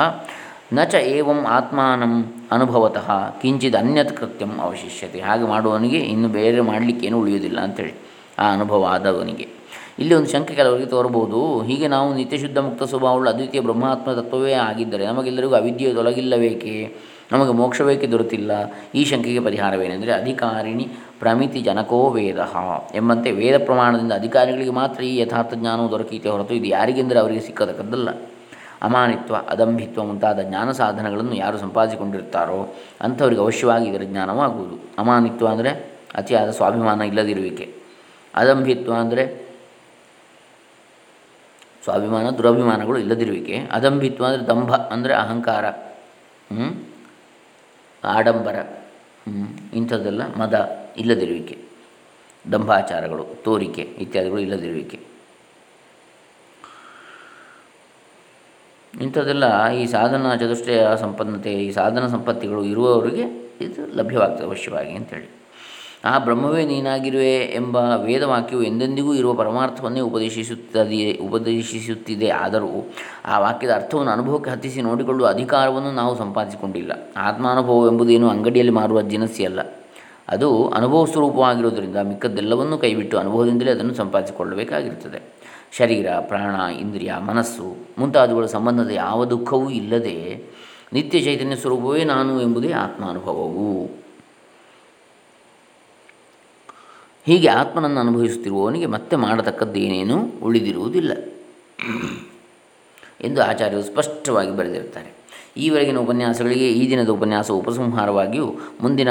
ನ 0.74 0.84
ಚ 0.84 0.96
ಏವಂ 0.96 1.46
ಆತ್ಮಾನಂ 1.48 2.34
ಅನುಭವತಃ 2.52 3.30
ಕಿಂಚಿದ 3.42 3.76
ಅನ್ಯತ್ 3.76 4.18
ಕೃತ್ಯಂ 4.18 4.60
ಅವಶಿಷ್ಯತೆ. 4.62 5.20
ಹಾಗೆ 5.20 5.44
ಮಾಡುವವನಿಗೆ 5.44 5.98
ಇನ್ನು 5.98 6.28
ಬೇರೆ 6.28 6.62
ಮಾಡಲಿಕ್ಕೇನು 6.62 7.20
ಉಳಿಯುವುದಿಲ್ಲ 7.20 7.60
ಅಂಥೇಳಿ 7.60 7.94
ಆ 8.40 8.54
ಅನುಭವ 8.54 8.86
ಆದವನಿಗೆ. 8.86 9.59
ಇಲ್ಲಿ 10.00 10.14
ಒಂದು 10.16 10.30
ಶಂಕೆ 10.30 10.56
ಕೆಲವರಿಗೆ 10.56 10.90
ತೋರಬಹುದು. 10.90 11.62
ಹೀಗೆ 11.62 11.88
ನಾವು 11.88 12.14
ನಿತ್ಯಶುದ್ಧ 12.14 12.58
ಮುಕ್ತ 12.58 12.84
ಸ್ವಭಾವವುಳ್ಳ 12.84 13.30
ಅದ್ವಿತೀಯ 13.30 13.62
ಬ್ರಹ್ಮಾತ್ಮ 13.62 14.14
ತತ್ವವೇ 14.14 14.54
ಆಗಿದ್ದರೆ 14.54 15.06
ನಮಗೆಲ್ಲರಿಗೂ 15.06 15.56
ಅವಿದ್ಯೆ 15.56 15.94
ತೊಲಗಿಲ್ಲಬೇಕೆ 15.94 16.74
ನಮಗೆ 17.32 17.52
ಮೋಕ್ಷವೇಕೆ 17.52 18.08
ದೊರೆತಿಲ್ಲ. 18.08 18.52
ಈ 18.96 19.06
ಶಂಕೆಗೆ 19.06 19.40
ಪರಿಹಾರವೇನೆಂದರೆ 19.40 20.12
ಅಧಿಕಾರಿಣಿ 20.12 20.86
ಪ್ರಮಿತಿ 21.20 21.60
ಜನಕೋ 21.62 22.10
ವೇದ 22.10 22.40
ಎಂಬಂತೆ 22.96 23.32
ವೇದ 23.32 23.58
ಪ್ರಮಾಣದಿಂದ 23.66 24.14
ಅಧಿಕಾರಿಗಳಿಗೆ 24.14 24.72
ಮಾತ್ರ 24.72 25.04
ಈ 25.04 25.18
ಯಥಾರ್ಥ 25.18 25.54
ಜ್ಞಾನವು 25.54 25.92
ದೊರಕೀತೆ 25.92 26.30
ಹೊರತು 26.30 26.54
ಇದು 26.54 26.66
ಯಾರಿಗೆಂದರೆ 26.66 27.20
ಅವರಿಗೆ 27.20 27.40
ಸಿಕ್ಕತಕ್ಕದ್ದಲ್ಲ. 27.40 28.10
ಅಮಾನಿತ್ವ, 28.82 29.36
ಅದಂಭಿತ್ವ 29.50 30.04
ಮುಂತಾದ 30.04 30.40
ಜ್ಞಾನ 30.42 30.72
ಸಾಧನಗಳನ್ನು 30.72 31.36
ಯಾರು 31.36 31.58
ಸಂಪಾದಿಸಿಕೊಂಡಿರ್ತಾರೋ 31.58 32.60
ಅಂಥವರಿಗೆ 33.02 33.42
ಅವಶ್ಯವಾಗಿ 33.42 33.86
ಇದರ 33.90 34.04
ಜ್ಞಾನವಾಗುವುದು. 34.04 34.76
ಅಮಾನಿತ್ವ 34.98 35.48
ಅಂದರೆ 35.48 35.72
ಅತಿಯಾದ 36.16 36.52
ಸ್ವಾಭಿಮಾನ 36.52 37.02
ಇಲ್ಲದಿರುವಿಕೆ. 37.02 37.68
ಅದಂಭಿತ್ವ 38.34 38.94
ಅಂದರೆ 38.94 39.49
ಸ್ವಾಭಿಮಾನ 41.84 42.30
ದುರಭಿಮಾನಗಳು 42.30 42.98
ಇಲ್ಲದಿರುವಿಕೆ. 42.98 43.58
ಅದಂಬಿತ್ವ 43.72 44.26
ಅಂದರೆ 44.26 44.48
ದಂಭ 44.48 44.72
ಅಂದರೆ 44.76 45.14
ಅಹಂಕಾರ. 45.14 45.66
ಆಡಂಬರ. 48.04 48.58
ಇಂಥದ್ದೆಲ್ಲ 49.74 50.22
ಮದ 50.36 50.56
ಇಲ್ಲದಿರುವಿಕೆ. 50.98 51.58
ದಂಭಾಚಾರಗಳು, 52.52 53.26
ತೋರಿಕೆ 53.46 53.82
ಇತ್ಯಾದಿಗಳು 53.82 54.40
ಇಲ್ಲದಿರುವಿಕೆ. 54.40 55.00
ಇಂಥದ್ದೆಲ್ಲ 58.94 59.68
ಈ 59.72 59.86
ಸಾಧನ 59.86 60.36
ಚತುಷ್ಟಯ 60.36 60.80
ಸಂಪನ್ನತೆ, 60.96 61.54
ಈ 61.66 61.72
ಸಾಧನ 61.72 62.08
ಸಂಪತ್ತಿಗಳು 62.08 62.64
ಇರುವವರಿಗೆ 62.64 63.26
ಇದು 63.66 63.82
ಲಭ್ಯವಾಗ್ತದೆ 63.98 64.46
ಅವಶ್ಯವಾಗಿ 64.46 64.92
ಅಂಥೇಳಿ 64.92 65.39
ಆ 66.06 66.20
ಬ್ರಹ್ಮವೇ 66.20 66.66
ನೀನಾಗಿರುವೆ 66.66 67.36
ಎಂಬ 67.36 67.78
ವೇದವಾಕ್ಯವು 67.78 68.64
ಎಂದೆಂದಿಗೂ 68.64 69.14
ಇರುವ 69.14 69.34
ಪರಮಾರ್ಥವನ್ನೇ 69.34 70.00
ಉಪದೇಶಿಸುತ್ತದೆ 70.00 71.18
ಉಪದೇಶಿಸುತ್ತಿದೆ. 71.18 72.30
ಆದರೂ 72.30 72.94
ಆ 73.26 73.40
ವಾಕ್ಯದ 73.40 73.72
ಅರ್ಥವನ್ನು 73.72 74.12
ಅನುಭವಕ್ಕೆ 74.12 74.52
ಹತ್ತಿಸಿ 74.52 74.82
ನೋಡಿಕೊಳ್ಳುವ 74.82 75.28
ಅಧಿಕಾರವನ್ನು 75.28 75.92
ನಾವು 75.92 76.18
ಸಂಪಾದಿಸಿಕೊಂಡಿಲ್ಲ. 76.18 76.92
ಆತ್ಮಾನುಭವ 77.18 77.88
ಎಂಬುದೇನು 77.92 78.30
ಅಂಗಡಿಯಲ್ಲಿ 78.30 78.74
ಮಾರುವ 78.74 79.02
ಜಿನಸಿಯಲ್ಲ 79.02 79.60
ಅದು 80.30 80.70
ಅನುಭವ 80.70 81.06
ಸ್ವರೂಪವಾಗಿರುವುದರಿಂದ 81.06 81.96
ಮಿಕ್ಕದ್ದೆಲ್ಲವನ್ನೂ 81.96 82.78
ಕೈಬಿಟ್ಟು 82.78 83.18
ಅನುಭವದಿಂದಲೇ 83.18 83.72
ಅದನ್ನು 83.72 83.94
ಸಂಪಾದಿಸಿಕೊಳ್ಳಬೇಕಾಗಿರುತ್ತದೆ. 83.94 85.40
ಶರೀರ, 85.72 86.08
ಪ್ರಾಣ, 86.20 86.74
ಇಂದ್ರಿಯ, 86.74 87.14
ಮನಸ್ಸು 87.26 87.76
ಮುಂತಾದವುಗಳ 87.98 88.46
ಸಂಬಂಧದ 88.46 88.90
ಯಾವ 88.90 89.26
ದುಃಖವೂ 89.26 89.70
ಇಲ್ಲದೆ 89.70 90.44
ನಿತ್ಯ 90.94 91.20
ಚೈತನ್ಯ 91.20 91.56
ಸ್ವರೂಪವೇ 91.56 92.04
ನಾನು 92.04 92.42
ಎಂಬುದೇ 92.42 92.72
ಆತ್ಮಾನುಭವವು. 92.72 93.99
ಹೀಗೆ 97.26 97.48
ಆತ್ಮನನ್ನು 97.48 98.00
ಅನುಭವಿಸುತ್ತಿರುವವನಿಗೆ 98.00 98.86
ಮತ್ತೆ 98.86 99.16
ಮಾಡತಕ್ಕದ್ದೇನೇನೂ 99.16 100.18
ಉಳಿದಿರುವುದಿಲ್ಲ. 100.44 101.12
ಎಂದು 103.22 103.42
ಆಚಾರ್ಯರು 103.44 103.84
ಸ್ಪಷ್ಟವಾಗಿ 103.84 104.58
ಬರೆದಿರುತ್ತಾರೆ. 104.58 105.10
ಈವರೆಗಿನ 105.58 105.98
ಉಪನ್ಯಾಸಗಳಿಗೆ 105.98 106.68
ಈ 106.72 106.90
ದಿನದ 106.90 107.10
ಉಪನ್ಯಾಸ 107.10 107.52
ಉಪಸಂಹಾರವಾಗಿಯೂ 107.52 108.48
ಮುಂದಿನ 108.82 109.10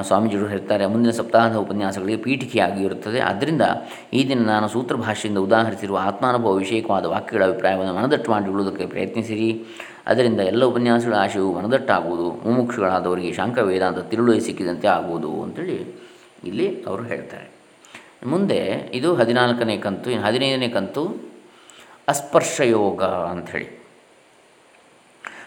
ಸ್ವಾಮೀಜಿಗಳು 0.00 0.48
ಹೇಳ್ತಾರೆ, 0.48 0.86
ಮುಂದಿನ 0.86 1.12
ಸಪ್ತಾಹದ 1.12 1.56
ಉಪನ್ಯಾಸಗಳಿಗೆ 1.56 2.16
ಪೀಠಿಕೆಯಾಗಿ 2.16 2.84
ಇರುತ್ತದೆ. 2.84 3.20
ಆದ್ದರಿಂದ 3.20 3.62
ಈ 4.12 4.28
ದಿನ 4.28 4.40
ನಾನು 4.46 4.68
ಸೂತ್ರ 4.68 4.94
ಭಾಷೆಯಿಂದ 4.96 5.38
ಉದಾಹರಿಸಿರುವ 5.38 5.98
ಆತ್ಮಾನುಭವ 6.02 6.54
ವಿಷಯಕವಾದ 6.54 7.04
ವಾಕ್ಯಗಳ 7.04 7.44
ಅಭಿಪ್ರಾಯವನ್ನು 7.44 7.94
ಮನದಟ್ಟು 7.94 8.30
ಮಾಡಿಕೊಳ್ಳುವುದಕ್ಕೆ 8.30 8.86
ಪ್ರಯತ್ನಿಸಿರಿ. 8.86 9.64
ಅದರಿಂದ 10.06 10.40
ಎಲ್ಲ 10.40 10.64
ಉಪನ್ಯಾಸಗಳ 10.64 11.14
ಆಶಯವು 11.14 11.52
ಮನದಟ್ಟಾಗುವುದು, 11.60 12.28
ಮುಮುಕ್ಷುಗಳಾದವರಿಗೆ 12.44 13.32
ಶಾಂಕ 13.32 13.58
ವೇದಾಂತ 13.58 13.98
ತಿರುಳುವೆ 13.98 14.40
ಸಿಕ್ಕಿದಂತೆ 14.40 14.88
ಆಗುವುದು 14.88 15.42
ಅಂತೇಳಿ 15.42 16.05
ಇಲ್ಲಿ 16.44 16.84
ಅವರು 16.84 17.02
ಹೇಳ್ತಾರೆ. 17.02 17.50
ಮುಂದೆ 18.26 18.90
ಇದು 18.94 19.14
ಹದಿನಾಲ್ಕನೇ 19.14 19.78
ಕಂತು 19.78 20.10
ಹದಿನೈದನೇ 20.10 20.68
ಕಂತು 20.68 21.32
ಅಸ್ಪರ್ಶಯೋಗ 22.08 23.04
ಅಂಥೇಳಿ. 23.04 23.86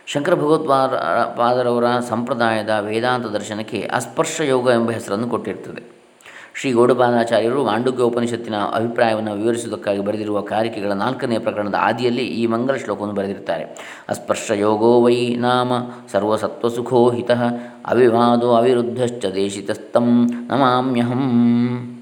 ಶಂಕರ 0.05 0.35
ಭಗವತ್ಪಾದ 0.35 0.89
ಪಾದರವರ 1.37 1.99
ಸಂಪ್ರದಾಯದ 1.99 2.69
ವೇದಾಂತ 2.69 3.25
ದರ್ಶನಕ್ಕೆ 3.25 3.89
ಅಸ್ಪರ್ಶ 3.93 4.41
ಯೋಗ 4.41 4.69
ಎಂಬ 4.73 4.91
ಹೆಸರನ್ನು 4.91 5.29
ಕೊಟ್ಟಿರ್ತದೆ. 5.29 5.98
ಶ್ರೀ 6.55 6.71
ಗೌಡಪಾದಾಚಾರ್ಯರು 6.71 7.65
ಮಾಂಡುಕ್ಯ 7.65 8.03
ಉಪನಿಷತ್ತಿನ 8.03 8.55
ಅಭಿಪ್ರಾಯವನ್ನು 8.55 9.33
ವಿವರಿಸುವುದಕ್ಕಾಗಿ 9.33 9.99
ಬರೆದಿರುವ 9.99 10.41
ಕಾರಿಕೆಗಳ 10.41 10.91
ನಾಲ್ಕನೆಯ 10.91 11.39
ಪ್ರಕರಣದ 11.39 11.75
ಆದಿಯಲ್ಲಿ 11.79 12.25
ಈ 12.25 12.45
ಮಂಗಲ 12.45 12.75
ಶ್ಲೋಕವನ್ನು 12.75 13.15
ಬರೆದಿರುತ್ತಾರೆ. 13.15 13.63
ಅಸ್ಪರ್ಶ 14.09 14.51
ಯೋಗೋ 14.51 15.01
ವೈ 15.01 15.35
ನಾಮ 15.35 15.71
ಸರ್ವಸತ್ವಸುಖೋ 16.11 17.11
ಹಿತಃ 17.11 17.43
ಅವಿವಾದೋ 17.85 18.51
ಅವಿರುದ್ಧಶ್ಚ 18.53 19.25
ದೇಶಿತಸ್ತಂ 19.25 20.29
ನಮಾಮ್ಯಹಂ. 20.47 21.95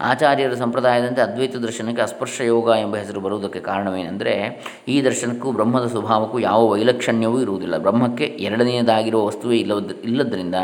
ಆಚಾರ್ಯರ 0.00 0.54
ಸಂಪ್ರದಾಯದಂತೆ 0.54 1.20
ಅದ್ವೈತ 1.20 1.56
ದರ್ಶನಕ್ಕೆ 1.56 2.02
ಅಸ್ಪರ್ಶ 2.02 2.40
ಯೋಗ 2.40 2.68
ಎಂಬ 2.80 2.96
ಹೆಸರು 2.96 3.20
ಬರುವುದಕ್ಕೆ 3.20 3.60
ಕಾರಣವೇನೆಂದರೆ, 3.60 4.64
ಈ 4.88 5.04
ದರ್ಶನಕ್ಕೂ 5.04 5.52
ಬ್ರಹ್ಮದ 5.52 5.86
ಸ್ವಭಾವಕ್ಕೂ 5.86 6.38
ಯಾವ 6.38 6.68
ವೈಲಕ್ಷಣ್ಯವೂ 6.68 7.40
ಇರುವುದಿಲ್ಲ. 7.40 7.78
ಬ್ರಹ್ಮಕ್ಕೆ 7.78 8.24
ಎರಡನೆಯದಾಗಿರುವ 8.24 9.26
ವಸ್ತುವೇ 9.26 9.56
ಇಲ್ಲದ, 9.56 9.90
ಇಲ್ಲದರಿಂದ 10.04 10.54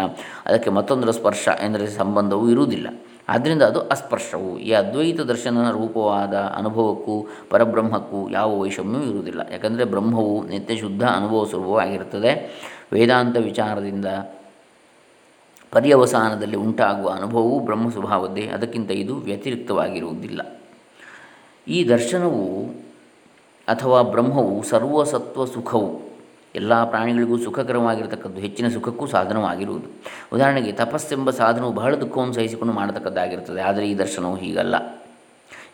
ಅದಕ್ಕೆ 0.47 0.71
ಮತ್ತೊಂದರ 0.71 1.11
ಸ್ಪರ್ಶ 1.11 1.49
ಎಂದರೆ 1.63 1.87
ಸಂಬಂಧವೂ 1.87 2.51
ಇರುವುದಿಲ್ಲ. 2.51 2.89
ಆದ್ದರಿಂದ 3.29 3.63
ಅದು 3.63 3.81
ಅಸ್ಪರ್ಶವು. 3.81 4.59
ಈ 4.59 4.73
ಅದ್ವೈತ 4.73 5.21
ದರ್ಶನ 5.21 5.71
ರೂಪವಾದ 5.71 6.35
ಅನುಭವಕ್ಕೂ 6.35 7.29
ಪರಬ್ರಹ್ಮಕ್ಕೂ 7.51 8.31
ಯಾವ 8.31 8.61
ವೈಷಮ್ಯವೂ 8.61 9.05
ಇರುವುದಿಲ್ಲ. 9.05 9.41
ಯಾಕಂದರೆ 9.53 9.85
ಬ್ರಹ್ಮವು 9.85 10.49
ನಿತ್ಯ 10.49 10.77
ಶುದ್ಧ 10.77 11.05
ಅನುಭವ 11.05 11.45
ಸ್ವರೂಪವಾಗಿರುತ್ತದೆ. 11.45 12.33
ವೇದಾಂತ 12.93 13.37
ವಿಚಾರದಿಂದ 13.37 14.07
ಪರ್ಯವಸಾನದಲ್ಲಿ 15.73 16.57
ಉಂಟಾಗುವ 16.57 17.09
ಅನುಭವವು 17.09 17.61
ಬ್ರಹ್ಮ 17.61 17.91
ಸ್ವಭಾವದ್ದೇ 17.91 18.47
ಅದಕ್ಕಿಂತ 18.47 18.91
ಇದು 18.91 19.17
ವ್ಯತಿರಿಕ್ತವಾಗಿರುವುದಿಲ್ಲ. 19.17 20.41
ಈ 21.69 21.89
ದರ್ಶನವು 21.89 22.43
ಅಥವಾ 23.69 24.03
ಬ್ರಹ್ಮವು 24.03 24.63
ಸರ್ವಸತ್ವ 24.63 25.45
ಸುಖವು, 25.45 26.03
ಎಲ್ಲ 26.55 26.85
ಪ್ರಾಣಿಗಳಿಗೂ 26.85 27.39
ಸುಖಕರವಾಗಿರತಕ್ಕದ್ದು, 27.39 28.41
ಹೆಚ್ಚಿನ 28.41 28.69
ಸುಖಕ್ಕೂ 28.69 29.07
ಸಾಧನವಾಗಿರುವುದು. 29.07 29.89
ಉದಾಹರಣೆಗೆ 30.33 30.73
ತಪಸ್ಸೆಂಬ 30.73 31.31
ಸಾಧನವು 31.31 31.73
ಬಹಳ 31.73 31.95
ದುಃಖವನ್ನು 31.95 32.35
ಸಹಿಸಿಕೊಂಡು 32.35 32.75
ಮಾಡತಕ್ಕದ್ದಾಗಿರುತ್ತದೆ 32.75 33.61
ಆದರೆ 33.61 33.91
ಈ 33.91 33.95
ದರ್ಶನವು 33.95 34.37
ಹೀಗಲ್ಲ. 34.37 34.75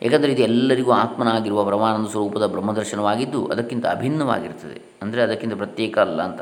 ಏಕೆಂದರೆ 0.03 0.31
ಇದು 0.31 0.41
ಎಲ್ಲರಿಗೂ 0.41 0.91
ಆತ್ಮನಾಗಿರುವ 0.91 1.63
ಪರಮಾನಂದ 1.65 2.07
ಸ್ವರೂಪದ 2.07 2.45
ಬ್ರಹ್ಮದರ್ಶನವಾಗಿದ್ದು, 2.45 3.47
ಅದಕ್ಕಿಂತ 3.47 3.85
ಅಭಿನ್ನವಾಗಿರ್ತದೆ. 3.85 4.81
ಅಂದರೆ 5.01 5.21
ಅದಕ್ಕಿಂತ 5.21 5.53
ಪ್ರತ್ಯೇಕ 5.53 5.99
ಅಲ್ಲ 5.99 6.21
ಅಂತ. 6.21 6.41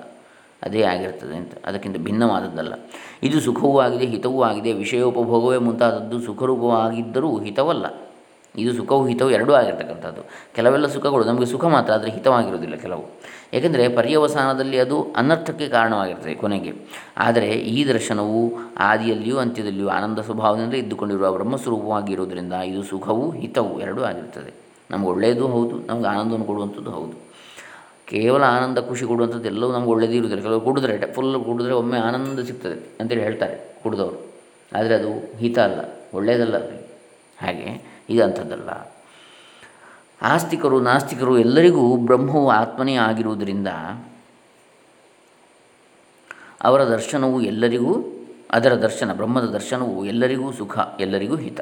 ಅದೇ 0.63 0.81
ಆಗಿರ್ತದೆ 0.81 1.35
ಅಂತ. 1.35 1.53
ಅದಕ್ಕಿಂತ 1.65 1.97
ಭಿನ್ನವಾದದ್ದಲ್ಲ. 1.97 2.73
ಇದು 3.23 3.41
ಸುಖವೂ 3.41 3.79
ಆಗಿದೆ, 3.79 4.05
ಹಿತವೂ 4.05 4.41
ಆಗಿದೆ. 4.41 4.73
ವಿಷಯೋಪಭೋಗವೇ 4.73 5.57
ಮುಂತಾದದ್ದು 5.57 6.21
ಸುಖರೂಪವಾಗಿದ್ದರೂ 6.21 7.39
ಹಿತವಲ್ಲ. 7.39 7.85
ಇದು 8.55 8.73
ಸುಖವು 8.73 9.07
ಹಿತವು 9.07 9.31
ಎರಡೂ 9.31 9.53
ಆಗಿರ್ತಕ್ಕಂಥದ್ದು. 9.53 10.21
ಕೆಲವೆಲ್ಲ 10.55 10.87
ಸುಖಗಳು 10.87 11.23
ನಮಗೆ 11.23 11.45
ಸುಖ 11.45 11.65
ಮಾತ್ರ, 11.65 11.93
ಆದರೆ 11.93 12.11
ಹಿತವಾಗಿರುವುದಿಲ್ಲ 12.11 12.75
ಕೆಲವು. 12.75 13.05
ಏಕೆಂದರೆ 13.53 13.87
ಪರ್ಯವಸಾನದಲ್ಲಿ 13.87 14.79
ಅದು 14.79 15.13
ಅನರ್ಥಕ್ಕೆ 15.15 15.67
ಕಾರಣವಾಗಿರ್ತದೆ 15.67 16.35
ಕೊನೆಗೆ. 16.35 16.73
ಆದರೆ 17.17 17.47
ಈ 17.47 17.85
ದರ್ಶನವು 17.85 18.53
ಆದಿಯಲ್ಲಿಯೂ 18.77 19.37
ಅಂತ್ಯದಲ್ಲಿಯೂ 19.37 19.87
ಆನಂದ 19.87 20.19
ಸ್ವಭಾವದಿಂದ 20.19 20.73
ಇದ್ದುಕೊಂಡಿರುವ 20.73 21.31
ಬ್ರಹ್ಮಸ್ವರೂಪವಾಗಿರುವುದರಿಂದ 21.31 22.53
ಇದು 22.53 22.83
ಸುಖವೂ 22.83 23.31
ಹಿತವೂ 23.31 23.79
ಎರಡೂ 23.79 24.03
ಆಗಿರ್ತದೆ. 24.03 24.53
ನಮಗೆ 24.91 25.09
ಒಳ್ಳೆಯದು 25.09 25.47
ಹೌದು, 25.47 25.87
ನಮಗೆ 25.87 26.07
ಆನಂದವನ್ನು 26.07 26.45
ಕೊಡುವಂಥದ್ದು 26.45 26.91
ಹೌದು. 26.91 27.30
ಕೇವಲ 28.11 28.43
ಆನಂದ, 28.43 28.77
ಖುಷಿ 28.77 29.05
ಕೊಡುವಂಥದ್ದು 29.05 29.45
ಎಲ್ಲವೂ 29.45 29.71
ನಮ್ಗೆ 29.71 29.89
ಒಳ್ಳೆಯದೇ 29.89 30.15
ಇರುವುದಿಲ್ಲ. 30.15 30.43
ಕೆಲವರು 30.43 30.61
ಕುಡಿದ್ರೆ 30.61 31.13
ಫುಲ್ 31.13 31.45
ಕುಡಿದ್ರೆ 31.45 31.73
ಒಮ್ಮೆ 31.73 31.97
ಆನಂದ 31.97 32.39
ಸಿಗ್ತದೆ 32.39 32.77
ಅಂತೇಳಿ 32.99 33.23
ಹೇಳ್ತಾರೆ 33.23 33.55
ಕುಡಿದವರು. 33.83 34.19
ಆದರೆ 34.77 34.95
ಅದು 34.95 35.11
ಹಿತ 35.37 35.59
ಅಲ್ಲ, 35.59 35.79
ಒಳ್ಳೆಯದಲ್ಲ 36.13 36.57
ಹಾಗೆ 37.41 37.67
ಇದಂಥದ್ದಲ್ಲ. 38.09 38.69
ಆಸ್ತಿಕರು, 40.21 40.79
ನಾಸ್ತಿಕರು 40.79 41.39
ಎಲ್ಲರಿಗೂ 41.39 41.97
ಬ್ರಹ್ಮವು 41.97 42.49
ಆತ್ಮನೇ 42.49 42.95
ಆಗಿರುವುದರಿಂದ 42.95 43.67
ಅವರ 46.61 46.81
ದರ್ಶನವು 46.83 47.41
ಎಲ್ಲರಿಗೂ, 47.41 47.93
ಅದರ 48.51 48.73
ದರ್ಶನ, 48.75 49.13
ಬ್ರಹ್ಮದ 49.13 49.45
ದರ್ಶನವು 49.45 50.05
ಎಲ್ಲರಿಗೂ 50.05 50.51
ಸುಖ, 50.51 50.77
ಎಲ್ಲರಿಗೂ 50.99 51.35
ಹಿತ. 51.35 51.59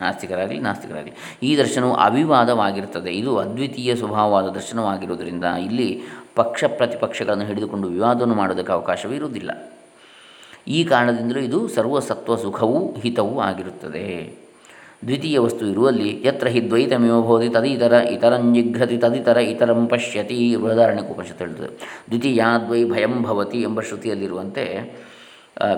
ನಾಸ್ತಿಕರಾಗಲಿ 0.00 0.58
ನಾಸ್ತಿಕರಾಗಲಿ. 0.58 1.12
ಈ 1.42 1.56
ದರ್ಶನವು 1.56 1.94
ಅವಿವಾದವಾಗಿರುತ್ತದೆ. 1.94 3.12
ಇದು 3.12 3.38
ಅದ್ವಿತೀಯ 3.38 3.96
ಸ್ವಭಾವವಾದ 3.96 4.48
ದರ್ಶನವಾಗಿರುವುದರಿಂದ 4.48 5.44
ಇಲ್ಲಿ 5.44 6.02
ಪಕ್ಷ 6.34 6.64
ಪ್ರತಿಪಕ್ಷಗಳನ್ನು 6.64 7.44
ಹಿಡಿದುಕೊಂಡು 7.44 7.88
ವಿವಾದವನ್ನು 7.88 8.34
ಮಾಡೋದಕ್ಕೆ 8.34 8.72
ಅವಕಾಶವೇ 8.72 9.16
ಇರುವುದಿಲ್ಲ. 9.16 9.50
ಈ 10.68 10.84
ಕಾರಣದಿಂದಲೂ 10.84 11.40
ಇದು 11.40 11.68
ಸರ್ವಸತ್ವ 11.68 12.36
ಸುಖವೂ 12.36 12.94
ಹಿತವೂ 13.02 13.40
ಆಗಿರುತ್ತದೆ. 13.40 14.06
ದ್ವಿತೀಯ 15.06 15.38
ವಸ್ತು 15.38 15.66
ಇರುವಲ್ಲಿ 15.66 16.22
ಯತ್ರ 16.24 16.48
ಹಿ 16.48 16.60
ತದಿತರ 16.60 17.52
ತದಿತರ 17.52 17.92
ಇತರಂಜಿಘ್ರತಿ 17.92 18.96
ತದಿತರ 18.96 19.36
ಇತರಂ 19.36 19.86
ಪಶ್ಯತಿ 19.86 20.56
ಬೃಹದಾರಣ್ಯಕ್ಕೆ 20.56 21.12
ಉಪನಿಷತ್ತು 21.12 21.44
ಹೇಳ್ತದೆ 21.44 21.68
ದ್ವಿತೀಯಾದ್ವೈ 22.08 22.84
ಭಯಂ 22.84 23.22
ಭವತಿ 23.22 23.62
ಎಂಬ 23.62 23.80
ಶ್ರುತಿಯಲ್ಲಿರುವಂತೆ 23.80 24.64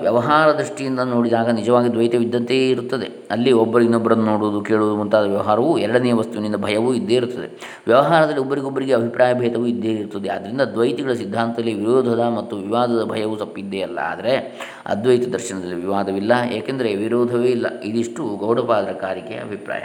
ವ್ಯವಹಾರ 0.00 0.52
ದೃಷ್ಟಿಯಿಂದ 0.52 1.00
ನೋಡಿದಾಗ 1.00 1.48
ನಿಜವಾಗಿ 1.50 1.92
ದ್ವೈತವಿದ್ದಂತೆಯೇ 1.92 2.70
ಇರುತ್ತದೆ. 2.70 3.06
ಅಲ್ಲಿ 3.30 3.52
ಒಬ್ಬರು 3.52 3.84
ಇನ್ನೊಬ್ಬರನ್ನು 3.84 4.24
ನೋಡುವುದು, 4.24 4.60
ಕೇಳುವುದು 4.60 4.96
ಮುಂತಾದ 4.96 5.24
ವ್ಯವಹಾರವು 5.24 5.78
ಎರಡನೇ 5.78 6.12
ವಸ್ತುವಿನಿಂದ 6.12 6.56
ಭಯವೂ 6.56 6.94
ಇದ್ದೇ 6.94 7.14
ಇರುತ್ತದೆ. 7.14 7.80
ವ್ಯವಹಾರದಲ್ಲಿ 7.86 8.40
ಒಬ್ಬರಿಗೊಬ್ಬರಿಗೆ 8.40 8.92
ಅಭಿಪ್ರಾಯ 8.92 9.34
ಭೇದವೂ 9.34 9.66
ಇದ್ದೇ 9.66 9.88
ಇರುತ್ತದೆ. 9.88 10.28
ಆದ್ದರಿಂದ 10.28 10.60
ದ್ವೈತಿಗಳ 10.60 11.12
ಸಿದ್ಧಾಂತದಲ್ಲಿ 11.12 11.74
ವಿರೋಧದ 11.74 12.18
ಮತ್ತು 12.18 12.56
ವಿವಾದದ 12.56 13.04
ಭಯವು 13.04 13.36
ತಪ್ಪಿದ್ದೇ 13.36 13.82
ಅಲ್ಲ. 13.82 13.98
ಆದರೆ 13.98 14.34
ಅದ್ವೈತ 14.86 15.28
ದರ್ಶನದಲ್ಲಿ 15.28 15.74
ವಿವಾದವಿಲ್ಲ, 15.74 16.32
ಏಕೆಂದರೆ 16.52 16.94
ವಿರೋಧವೇ 16.94 17.48
ಇಲ್ಲ. 17.48 17.80
ಇದಿಷ್ಟು 17.80 18.22
ಗೌಡಪಾದರ 18.22 18.92
ಕಾರಿಕೆಯ 18.92 19.36
ಅಭಿಪ್ರಾಯ. 19.36 19.80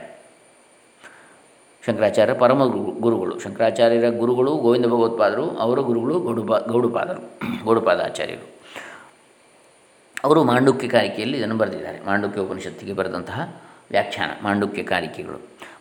ಶಂಕರಾಚಾರ್ಯ 1.85 2.33
ಪರಮ 2.33 2.65
ಗುರುಗಳು. 2.99 3.39
ಶಂಕರಾಚಾರ್ಯರ 3.39 4.09
ಗುರುಗಳು 4.17 4.51
ಗೋವಿಂದ 4.51 4.85
ಭಗವತ್ಪಾದರು, 4.85 5.43
ಅವರ 5.43 5.79
ಗುರುಗಳು 5.79 6.19
ಗೌಡಪಾ, 6.19 6.59
ಗೌಡಪಾದರು, 6.59 7.39
ಗೌಡುಪಾದಾಚಾರ್ಯರು. 7.65 8.57
ಅವರು 10.27 10.41
ಮಾಂಡುಕ್ಯ 10.51 10.87
ಕಾರಿಕೆಯಲ್ಲಿ 10.87 11.37
ಇದನ್ನು 11.37 11.57
ಬರೆದಿದ್ದಾರೆ. 11.63 11.99
ಮಾಂಡುಕ್ಯ 12.05 12.45
ಉಪನಿಷತ್ತಿಗೆ 12.45 12.93
ಬರೆದಂತಹ 12.93 13.39
ವ್ಯಾಖ್ಯಾನ, 13.91 14.29
ಮಾಂಡುಕ್ಯ 14.43 14.83
ಕಾರಿಕೆಗಳು. 14.93 15.39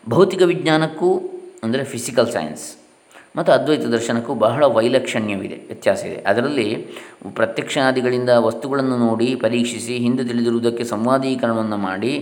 ಭೌತಿಕ 0.08 0.42
ವಿಜ್ಞಾನಕ್ಕೂ 0.42 1.10
ಅಂದರೆ 1.64 1.84
ಫಿಸಿಕಲ್ 1.84 2.32
ಸೈನ್ಸ್ 2.32 2.66
ಮತ್ತು 3.36 3.50
ಅದ್ವೈತ 3.52 3.86
ದರ್ಶನಕ್ಕೂ 3.94 4.32
ಬಹಳ 4.34 4.64
ವೈಲಕ್ಷಣ್ಯವಿದೆ, 4.76 5.56
ವ್ಯತ್ಯಾಸ 5.70 6.00
ಇದೆ. 6.04 6.18
ಅದರಲ್ಲಿ 6.30 6.68
ಪ್ರತ್ಯಕ್ಷಾದಿಗಳಿಂದ 7.34 8.30
ವಸ್ತುಗಳನ್ನು 8.46 8.96
ನೋಡಿ, 8.96 9.28
ಪರೀಕ್ಷಿಸಿ, 9.34 9.94
ಹಿಂದೆ 10.04 10.24
ತಿಳಿದಿರುವುದಕ್ಕೆ 10.24 10.84
ಸಂವಾದೀಕರಣವನ್ನು 10.84 11.76
ಮಾಡಿ, 11.88 12.12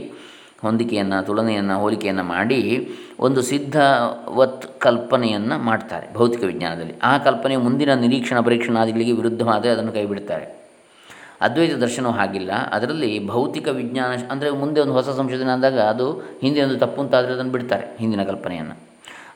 ಹೊಂದಿಕೆಯನ್ನು, 0.64 1.18
ತುಲನೆಯನ್ನು, 1.26 1.76
ಹೋಲಿಕೆಯನ್ನು 1.82 2.24
ಮಾಡಿ 2.34 2.60
ಒಂದು 3.20 3.42
ಸಿದ್ಧವತ್ 3.42 4.66
ಕಲ್ಪನೆಯನ್ನು 4.80 5.58
ಮಾಡ್ತಾರೆ 5.68 6.06
ಭೌತಿಕ 6.14 6.42
ವಿಜ್ಞಾನದಲ್ಲಿ. 6.44 6.94
ಆ 7.02 7.18
ಕಲ್ಪನೆ 7.18 7.56
ಮುಂದಿನ 7.56 7.94
ನಿರೀಕ್ಷಣಾ 7.94 8.40
ಪರೀಕ್ಷಣಾದಿಗಳಿಗೆ 8.40 9.12
ವಿರುದ್ಧವಾದರೆ 9.12 9.70
ಅದನ್ನು 9.70 9.92
ಕೈಬಿಡ್ತಾರೆ. 9.92 10.63
ಅದ್ವೈತ 11.40 11.74
ದರ್ಶನವೂ 11.74 12.12
ಹಾಗಿಲ್ಲ. 12.12 12.52
ಅದರಲ್ಲಿ 12.52 13.26
ಭೌತಿಕ 13.26 13.68
ವಿಜ್ಞಾನ 13.68 14.12
ಅಂದರೆ 14.30 14.50
ಮುಂದೆ 14.50 14.80
ಒಂದು 14.80 14.92
ಹೊಸ 14.92 15.08
ಸಂಶೋಧನೆ 15.08 15.50
ಆದಾಗ 15.50 15.78
ಅದು 15.80 16.12
ಹಿಂದೆ 16.42 16.62
ಒಂದು 16.62 16.78
ತಪ್ಪು 16.78 17.02
ಅಂತಾದರೆ 17.02 17.32
ಅದನ್ನು 17.32 17.52
ಬಿಡ್ತಾರೆ 17.52 17.96
ಹಿಂದಿನ 17.98 18.22
ಕಲ್ಪನೆಯನ್ನು. 18.22 18.76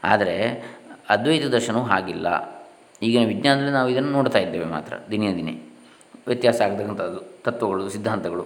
ಆದರೆ 0.05 0.37
ಅದ್ವೈತ 1.11 1.47
ದರ್ಶನವೂ 1.47 1.85
ಹಾಗಿಲ್ಲ. 1.85 2.27
ಈಗಿನ 3.03 3.27
ವಿಜ್ಞಾನದಲ್ಲಿ 3.29 3.73
ನಾವು 3.73 3.89
ಇದನ್ನು 3.89 4.11
ನೋಡ್ತಾ 4.11 4.39
ಇದ್ದೇವೆ 4.39 4.65
ಮಾತ್ರ, 4.65 4.95
ದಿನೇ 5.11 5.35
ದಿನೇ. 5.35 5.55
ವ್ಯತ್ಯಾಸ 6.27 6.61
ಆಗತಕ್ಕಂಥದ್ದು 6.61 7.43
ತತ್ವಗಳು, 7.43 7.89
ಸಿದ್ಧಾಂತಗಳು. 7.89 8.45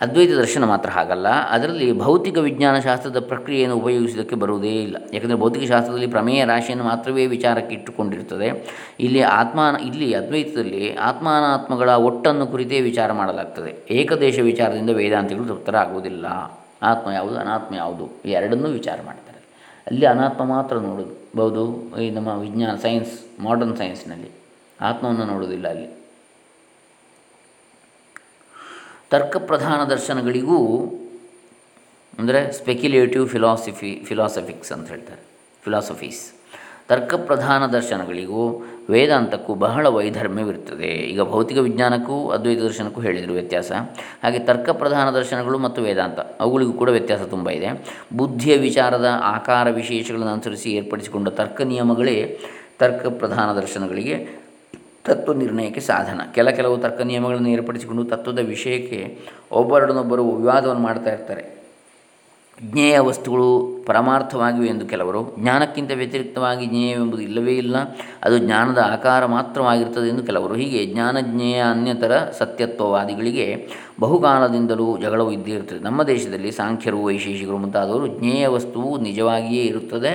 ಅದ್ವೈತ 0.00 0.30
ದರ್ಶನ 0.30 0.64
ಮಾತ್ರ 0.64 0.90
ಹಾಗಲ್ಲ. 0.90 1.28
ಅದರಲ್ಲಿ 1.28 1.98
ಭೌತಿಕ 1.98 2.38
ವಿಜ್ಞಾನ 2.38 2.78
ಶಾಸ್ತ್ರದ 2.78 3.18
ಪ್ರಕ್ರಿಯೆಯನ್ನು 3.18 3.76
ಉಪಯೋಗಿಸೋದಕ್ಕೆ 3.76 4.36
ಬರುವುದೇ 4.36 4.82
ಇಲ್ಲ. 4.82 4.96
ಯಾಕಂದರೆ 5.12 5.36
ಭೌತಿಕ 5.36 5.68
ಶಾಸ್ತ್ರದಲ್ಲಿ 5.68 6.06
ಪ್ರಮೇಯ 6.06 6.44
ರಾಶಿಯನ್ನು 6.44 6.84
ಮಾತ್ರವೇ 6.84 7.26
ವಿಚಾರಕ್ಕೆ 7.26 7.74
ಇಟ್ಟುಕೊಂಡಿರುತ್ತದೆ. 7.74 8.76
ಇಲ್ಲಿ 9.00 9.22
ಆತ್ಮಾನ 9.22 9.76
ಇಲ್ಲಿ 9.76 10.14
ಅದ್ವೈತದಲ್ಲಿ 10.14 10.94
ಆತ್ಮಾನಾತ್ಮಗಳ 10.94 11.90
ಒಟ್ಟನ್ನು 11.90 12.46
ಕುರಿತೇ 12.46 12.80
ವಿಚಾರ 12.80 13.12
ಮಾಡಲಾಗ್ತದೆ. 13.12 13.86
ಏಕದೇಶ 13.90 14.38
ವಿಚಾರದಿಂದ 14.38 14.90
ವೇದಾಂತಿಗಳು 14.90 15.46
ತೃಪ್ತರಾಗುವುದಿಲ್ಲ. 15.46 16.26
ಆತ್ಮ 16.82 17.10
ಯಾವುದು? 17.10 17.38
ಅನಾತ್ಮ 17.38 17.74
ಯಾವುದು? 17.74 18.22
ಎರಡನ್ನೂ 18.24 18.68
ವಿಚಾರ 18.68 18.98
ಮಾಡ್ತಾರೆ. 19.06 19.48
ಅಲ್ಲಿ 19.86 20.06
ಅನಾತ್ಮ 20.06 20.44
ಮಾತ್ರ 20.44 20.76
ನೋಡೋದು 20.76 21.28
ಬೌದು 21.36 21.94
ಈ 21.98 22.10
ನಮ್ಮ 22.10 22.28
ವಿಜ್ಞಾನ, 22.28 22.76
ಸೈನ್ಸ್ 22.76 23.42
ಮಾಡರ್ನ್ 23.42 23.76
ಸೈನ್ಸ್ನಲ್ಲಿ 23.76 24.30
ಆತ್ಮವನ್ನು 24.80 25.24
ನೋಡೋದಿಲ್ಲ 25.24 25.68
ಅಲ್ಲಿ. 25.68 25.99
ತರ್ಕ 29.12 29.36
ಪ್ರಧಾನ 29.36 29.84
ದರ್ಶನಗಳಿಗೂ 29.84 30.58
ಅಂದರೆ 32.18 32.52
ಸ್ಪೆಕ್ಯುಲೇಟಿವ್ 32.52 33.28
ಫಿಲಾಸಫಿ 33.28 33.90
ಫಿಲಾಸಫಿಕ್ಸ್ 34.08 34.72
ಅಂತ 34.72 34.88
ಹೇಳ್ತಾರೆ 34.88 35.22
ಫಿಲಾಸಫೀಸ್ 35.64 36.20
ತರ್ಕ 36.90 37.14
ಪ್ರಧಾನ 37.14 37.66
ದರ್ಶನಗಳಿಗೂ 37.66 38.42
ವೇದಾಂತಕ್ಕೂ 38.90 39.54
ಬಹಳ 39.54 39.86
ವೈಧರ್ಮ್ಯವಿರುತ್ತದೆ. 39.86 40.86
ಈಗ 40.86 41.22
ಭೌತಿಕ 41.22 41.58
ವಿಜ್ಞಾನಕ್ಕೂ, 41.58 42.30
ಅದ್ವೈತ 42.30 42.58
ದರ್ಶನಕ್ಕೂ 42.58 43.00
ಹೇಳಿದರು 43.00 43.32
ವ್ಯತ್ಯಾಸ. 43.32 43.72
ಹಾಗೆ 44.22 44.38
ತರ್ಕ 44.38 44.70
ಪ್ರಧಾನ 44.70 45.10
ದರ್ಶನಗಳು 45.10 45.58
ಮತ್ತು 45.58 45.82
ವೇದಾಂತ, 45.82 46.18
ಅವುಗಳಿಗೂ 46.18 46.72
ಕೂಡ 46.72 46.88
ವ್ಯತ್ಯಾಸ 46.88 47.20
ತುಂಬ 47.20 47.50
ಇದೆ. 47.50 47.70
ಬುದ್ಧಿಯ 48.16 48.56
ವಿಚಾರದ 48.56 49.10
ಆಕಾರ 49.22 49.70
ವಿಶೇಷಗಳನ್ನು 49.70 50.32
ಅನುಸರಿಸಿ 50.32 50.70
ಏರ್ಪಡಿಸಿಕೊಂಡ 50.72 51.28
ತರ್ಕ 51.28 51.60
ನಿಯಮಗಳೇ 51.62 52.40
ತರ್ಕ 52.78 53.06
ಪ್ರಧಾನ 53.06 53.48
ದರ್ಶನಗಳಿಗೆ 53.60 54.39
ತತ್ವ 55.04 55.32
ನಿರ್ಣಯಕ್ಕೆ 55.32 55.80
ಸಾಧನ. 55.80 56.20
ಕೆಲ 56.34 56.50
ಕೆಲವು 56.50 56.76
ತರ್ಕ 56.76 57.00
ನಿಯಮಗಳನ್ನು 57.00 57.48
ಏರ್ಪಡಿಸಿಕೊಂಡು 57.48 58.04
ತತ್ವದ 58.04 58.38
ವಿಷಯಕ್ಕೆ 58.38 59.18
ಒಬ್ಬರೊಡನೊಬ್ಬರು 59.52 60.30
ವಿವಾದವನ್ನು 60.30 60.82
ಮಾಡ್ತಾ 60.82 61.12
ಇರ್ತಾರೆ. 61.12 61.60
ಜ್ಞೇಯ 62.62 62.98
ವಸ್ತುಗಳು 62.98 63.66
ಪರಮಾರ್ಥವಾಗಿವೆ 63.86 64.66
ಎಂದು 64.66 64.86
ಕೆಲವರು, 64.86 65.36
ಜ್ಞಾನಕ್ಕಿಂತ 65.38 65.90
ವ್ಯತಿರಿಕ್ತವಾಗಿ 65.94 66.66
ಜ್ಞೇಯವೆಂಬುದು 66.66 67.22
ಇಲ್ಲವೇ 67.22 67.52
ಇಲ್ಲ, 67.52 67.76
ಅದು 68.22 68.38
ಜ್ಞಾನದ 68.38 68.78
ಆಕಾರ 68.78 69.26
ಮಾತ್ರವಾಗಿರ್ತದೆ 69.26 70.08
ಎಂದು 70.08 70.22
ಕೆಲವರು. 70.22 70.54
ಹೀಗೆ 70.54 70.86
ಜ್ಞಾನಜ್ಞೇಯ 70.86 71.62
ಅನ್ಯತರ 71.70 72.18
ಸತ್ಯತ್ವವಾದಿಗಳಿಗೆ 72.38 73.68
ಬಹುಕಾಲದಿಂದಲೂ 74.00 74.98
ಜಗಳವು 74.98 75.32
ಇದ್ದೇ 75.32 75.50
ಇರ್ತದೆ 75.50 75.78
ನಮ್ಮ 75.78 76.02
ದೇಶದಲ್ಲಿ 76.02 76.50
ಸಾಂಖ್ಯರು, 76.50 77.04
ವೈಶೇಷಿಕರು 77.04 77.58
ಮುಂತಾದವರು 77.58 78.06
ಜ್ಞೇಯ 78.06 78.48
ವಸ್ತುವು 78.48 78.98
ನಿಜವಾಗಿಯೇ 78.98 79.62
ಇರುತ್ತದೆ. 79.62 80.12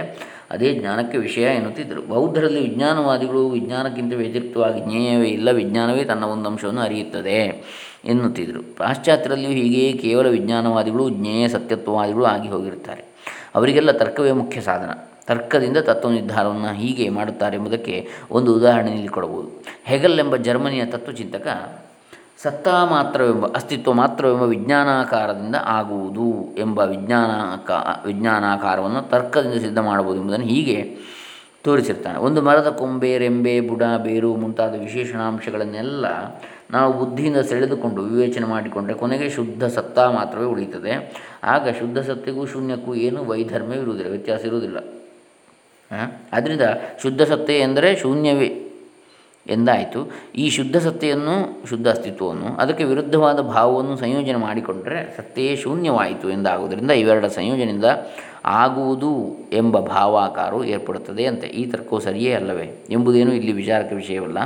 ಅದೇ 0.52 0.74
ಜ್ಞಾನಕ್ಕೆ 0.74 1.18
ವಿಷಯ 1.18 1.42
ಎನ್ನುತ್ತಿದ್ದರು. 1.42 2.02
ಬೌದ್ಧರಲ್ಲಿ 2.02 2.70
ವಿಜ್ಞಾನವಾದಿಗಳು 2.70 3.50
ವಿಜ್ಞಾನಕ್ಕಿಂತ 3.50 4.14
ವ್ಯತಿರಿಕ್ತವಾಗಿ 4.14 4.80
ಜ್ಞೇಯವೇ 4.80 5.28
ಇಲ್ಲ, 5.28 5.52
ವಿಜ್ಞಾನವೇ 5.52 6.04
ತನ್ನ 6.04 6.24
ಒಂದು 6.24 6.50
ಅಂಶವನ್ನು 6.50 6.82
ಅರಿಯುತ್ತದೆ 6.82 7.64
ಎನ್ನುತ್ತಿದ್ದರು. 8.06 8.76
ಪಾಶ್ಚಾತ್ಯರಲ್ಲಿಯೂ 8.76 9.52
ಹೀಗೆಯೇ 9.52 9.94
ಕೇವಲ 9.94 10.28
ವಿಜ್ಞಾನವಾದಿಗಳು, 10.28 11.10
ಜ್ಞೇಯ 11.10 11.48
ಸತ್ಯತ್ವವಾದಿಗಳು 11.48 12.26
ಆಗಿ 12.26 12.48
ಹೋಗಿರುತ್ತಾರೆ. 12.48 13.06
ಅವರಿಗೆಲ್ಲ 13.56 13.92
ತರ್ಕವೇ 13.92 14.32
ಮುಖ್ಯ 14.32 14.62
ಸಾಧನ. 14.62 14.90
ತರ್ಕದಿಂದ 15.28 15.78
ತತ್ವ 15.78 16.10
ನಿರ್ಧಾರವನ್ನು 16.10 16.74
ಹೀಗೆ 16.74 17.10
ಮಾಡುತ್ತಾರೆ 17.10 17.58
ಎಂಬುದಕ್ಕೆ 17.58 18.08
ಒಂದು 18.32 18.56
ಉದಾಹರಣೆ 18.56 18.92
ಇಲ್ಲಿ 18.92 19.08
ಕೊಡಬಹುದು 19.08 19.64
ಹೆಗಲ್ 19.86 20.20
ಎಂಬ 20.20 20.36
ಜರ್ಮನಿಯ 20.36 20.86
ತತ್ವಚಿಂತಕ 20.86 21.48
ಸತ್ತ 22.44 22.68
ಮಾತ್ರವೆಂಬ, 22.68 23.46
ಅಸ್ತಿತ್ವ 23.46 23.94
ಮಾತ್ರವೆಂಬ 23.94 24.42
ವಿಜ್ಞಾನಾಕಾರದಿಂದ 24.42 25.56
ಆಗುವುದು 25.64 26.56
ಎಂಬ 26.58 26.80
ವಿಜ್ಞಾನಾಕ, 26.80 27.72
ವಿಜ್ಞಾನಾಕಾರವನ್ನು 28.06 29.10
ತರ್ಕದಿಂದ 29.10 29.54
ಸಿದ್ಧ 29.54 29.78
ಮಾಡಬಹುದು 29.80 30.20
ಎಂಬುದನ್ನು 30.20 30.46
ಹೀಗೆ 30.46 30.98
ತೋರಿಸಿರ್ತಾನೆ. 31.64 32.18
ಒಂದು 32.18 32.42
ಮರದ 32.42 32.70
ಕೊಂಬೆ, 32.70 33.18
ರೆಂಬೆ, 33.18 33.60
ಬುಡ, 33.60 33.84
ಬೇರು 33.98 34.36
ಮುಂತಾದ 34.36 34.76
ವಿಶೇಷಣಾಂಶಗಳನ್ನೆಲ್ಲ 34.80 36.06
ನಾವು 36.72 36.94
ಬುದ್ಧಿಯಿಂದ 36.94 37.38
ಸೆಳೆದುಕೊಂಡು 37.38 38.02
ವಿವೇಚನೆ 38.02 38.46
ಮಾಡಿಕೊಂಡರೆ 38.46 38.94
ಕೊನೆಗೆ 38.94 39.30
ಶುದ್ಧ 39.30 39.66
ಸತ್ತಾ 39.66 40.12
ಮಾತ್ರವೇ 40.12 40.46
ಉಳಿಯುತ್ತದೆ. 40.46 41.14
ಆಗ 41.44 41.70
ಶುದ್ಧ 41.70 42.00
ಸತ್ತೆಗೂ 42.00 42.46
ಶೂನ್ಯಕ್ಕೂ 42.46 42.96
ಏನು 42.96 43.26
ವೈಧರ್ಮ್ಯವಿರುವುದಿಲ್ಲ 43.26 44.12
ವ್ಯತ್ಯಾಸ 44.12 44.46
ಇರುವುದಿಲ್ಲ. 44.46 44.78
ಆದ್ದರಿಂದ 46.34 46.62
ಶುದ್ಧ 47.02 47.22
ಸತ್ತೆ 47.22 47.60
ಎಂದರೆ 47.60 47.96
ಶೂನ್ಯವೇ. 47.96 48.65
ಎಂದಾಯಿತು. 49.48 50.12
ಈ 50.36 50.50
ಶುದ್ಧ 50.50 50.78
ಸತ್ತೆಯನ್ನು, 50.78 51.68
ಶುದ್ಧ 51.70 51.88
ಅಸ್ತಿತ್ವವನ್ನು, 51.88 52.58
ಅದಕ್ಕೆ 52.58 52.84
ವಿರುದ್ಧವಾದ 52.84 53.40
ಭಾವವನ್ನು 53.40 53.98
ಸಂಯೋಜನೆ 53.98 54.36
ಮಾಡಿಕೊಂಡರೆ 54.36 55.18
ಸತ್ಯೇ 55.18 55.56
ಶೂನ್ಯವಾಯಿತು 55.56 56.30
ಎಂದಾಗುವುದರಿಂದ 56.30 56.92
ಇವೆರಡರ 56.92 57.28
ಸಂಯೋಜನೆಯಿಂದ 57.28 57.86
ಆಗುವುದು 58.46 59.38
ಎಂಬ 59.54 59.80
ಭಾವಾಕಾರವು 59.80 60.66
ಏರ್ಪಡುತ್ತದೆ 60.66 61.26
ಅಂತೆ. 61.26 61.48
ಈ 61.48 61.66
ತರ್ಕವು 61.66 62.00
ಸರಿಯೇ 62.00 62.34
ಅಲ್ಲವೇ? 62.34 62.86
ಎಂಬುದೇನು 62.90 63.34
ಇಲ್ಲಿ 63.34 63.52
ವಿಚಾರಕ್ಕೆ 63.52 63.96
ವಿಷಯವಲ್ಲ. 63.96 64.38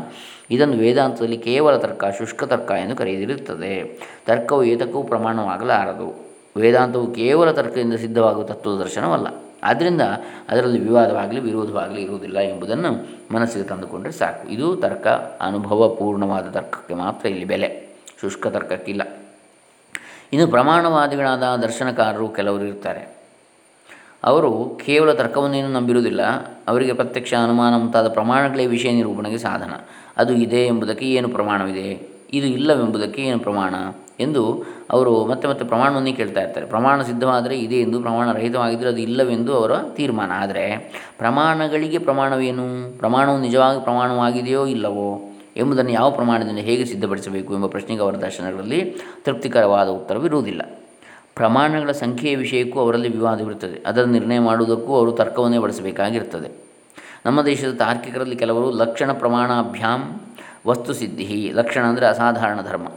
ಇದನ್ನು 0.52 0.78
ವೇದಾಂತದಲ್ಲಿ 0.78 1.38
ಕೇವಲ 1.38 1.78
ತರ್ಕ, 1.78 2.06
ಶುಷ್ಕ 2.18 2.44
ತರ್ಕ 2.44 2.72
ಎಂದು 2.72 2.96
ಕರೆಯದಿರುತ್ತದೆ. 2.96 4.00
ತರ್ಕವು 4.28 4.64
ಏತಕ್ಕೂ 4.64 5.04
ಪ್ರಮಾಣವಾಗಲಾರದು. 5.04 6.30
ವೇದಾಂತವು 6.58 7.12
ಕೇವಲ 7.12 7.52
ತರ್ಕದಿಂದ 7.52 7.94
ಸಿದ್ಧವಾಗುವ 7.94 8.44
ತತ್ವದ 8.44 8.80
ದರ್ಶನವಲ್ಲ. 8.80 9.28
ಆದ್ದರಿಂದ 9.64 10.02
ಅದರಲ್ಲಿ 10.50 10.80
ವಿವಾದವಾಗಲಿ, 10.80 11.40
ವಿರೋಧವಾಗಲಿ 11.40 12.02
ಇರುವುದಿಲ್ಲ 12.02 12.40
ಎಂಬುದನ್ನು 12.40 13.08
ಮನಸ್ಸಿಗೆ 13.34 13.66
ತಂದುಕೊಂಡರೆ 13.66 14.12
ಸಾಕು. 14.12 14.50
ಇದು 14.50 14.76
ತರ್ಕ 14.76 15.08
ಅನುಭವಪೂರ್ಣವಾದ 15.42 16.50
ತರ್ಕಕ್ಕೆ 16.50 16.94
ಮಾತ್ರ 16.94 17.28
ಇಲ್ಲಿ 17.28 17.46
ಬೆಲೆ. 17.46 17.90
ಶುಷ್ಕ 18.22 18.48
ತರ್ಕಕ್ಕಿಲ್ಲ. 18.48 19.02
ಇನ್ನು 20.34 20.48
ಪ್ರಮಾಣವಾದಿಗಳಾದ 20.48 21.44
ದರ್ಶನಕಾರರು 21.56 22.30
ಕೆಲವರು 22.30 22.66
ಇರ್ತಾರೆ. 22.66 23.20
ಅವರು 24.24 24.80
ಕೇವಲ 24.86 25.14
ತರ್ಕವನ್ನೇನು 25.14 25.68
ನಂಬಿರುವುದಿಲ್ಲ. 25.68 26.22
ಅವರಿಗೆ 26.68 26.94
ಪ್ರತ್ಯಕ್ಷ 26.94 27.34
ಅನುಮಾನ 27.44 27.76
ಮುಂತಾದ 27.78 28.08
ಪ್ರಮಾಣಗಳೇ 28.08 28.66
ವಿಷಯ 28.66 28.92
ನಿರೂಪಣೆಗೆ 28.92 29.38
ಸಾಧನ. 29.38 29.72
ಅದು 30.18 30.34
ಇದೆ 30.34 30.66
ಎಂಬುದಕ್ಕೆ 30.66 31.06
ಏನು 31.06 31.30
ಪ್ರಮಾಣವಿದೆ? 31.30 32.10
ಇದು 32.34 32.48
ಇಲ್ಲವೆಂಬುದಕ್ಕೆ 32.48 33.22
ಏನು 33.22 33.40
ಪ್ರಮಾಣ? 33.40 33.76
ಎಂದು 34.20 34.64
ಅವರು 34.90 35.26
ಮತ್ತೆ 35.26 35.48
ಮತ್ತೆ 35.48 35.66
ಪ್ರಮಾಣವನ್ನೇ 35.66 36.12
ಕೇಳ್ತಾ 36.12 36.42
ಇರ್ತಾರೆ. 36.42 36.66
ಪ್ರಮಾಣ 36.66 37.02
ಸಿದ್ಧವಾದರೆ 37.02 37.60
ಇದೆ 37.60 37.76
ಎಂದು, 37.76 38.02
ಪ್ರಮಾಣ 38.02 38.32
ರಹಿತವಾಗಿದ್ದರೆ 38.32 38.90
ಅದು 38.90 38.98
ಇಲ್ಲವೆಂದು 38.98 39.54
ಅವರ 39.54 39.72
ತೀರ್ಮಾನ. 39.94 40.32
ಆದರೆ 40.36 40.78
ಪ್ರಮಾಣಗಳಿಗೆ 41.18 41.98
ಪ್ರಮಾಣವೇನು? 41.98 42.98
ಪ್ರಮಾಣವು 42.98 43.40
ನಿಜವಾಗಿ 43.40 43.84
ಪ್ರಮಾಣವಾಗಿದೆಯೋ 43.84 44.66
ಇಲ್ಲವೋ 44.66 45.32
ಎಂಬುದನ್ನು 45.58 45.92
ಯಾವ 45.92 46.12
ಪ್ರಮಾಣದಿಂದ 46.12 46.58
ಹೇಗೆ 46.58 46.86
ಸಿದ್ಧಪಡಿಸಬೇಕು 46.86 47.54
ಎಂಬ 47.54 47.68
ಪ್ರಶ್ನೆಗೆ 47.68 48.02
ಅವರ 48.02 48.16
ದರ್ಶನಗಳಲ್ಲಿ 48.16 48.96
ತೃಪ್ತಿಕರವಾದ 49.24 49.88
ಉತ್ತರವಿರುವುದಿಲ್ಲ. 49.88 50.62
ಪ್ರಮಾಣಗಳ 51.36 51.92
ಸಂಖ್ಯೆಯ 51.92 52.36
ವಿಷಯಕ್ಕೂ 52.36 52.80
ಅವರಲ್ಲಿ 52.80 53.08
ವಿವಾದವಿರುತ್ತದೆ 53.08 53.84
ಅದರ 53.86 54.04
ನಿರ್ಣಯ 54.04 54.40
ಮಾಡುವುದಕ್ಕೂ 54.40 54.96
ಅವರು 54.96 55.12
ತರ್ಕವನ್ನೇ 55.12 55.58
ಬಳಸಬೇಕಾಗಿರುತ್ತದೆ. 55.58 56.70
ನಮ್ಮ 57.26 57.42
ದೇಶದ 57.42 57.74
ತಾರ್ಕಿಕರಲ್ಲಿ 57.74 58.36
ಕೆಲವರು 58.36 58.72
ಲಕ್ಷಣ 58.72 59.12
ಪ್ರಮಾಣಾಭ್ಯಾಮ್ 59.12 60.04
ವಸ್ತುಸಿದ್ಧಿ 60.68 61.52
ಲಕ್ಷಣ 61.54 61.82
ಅಂದರೆ 61.82 62.08
ಅಸಾಧಾರಣ 62.08 62.62
ಧರ್ಮ. 62.62 62.88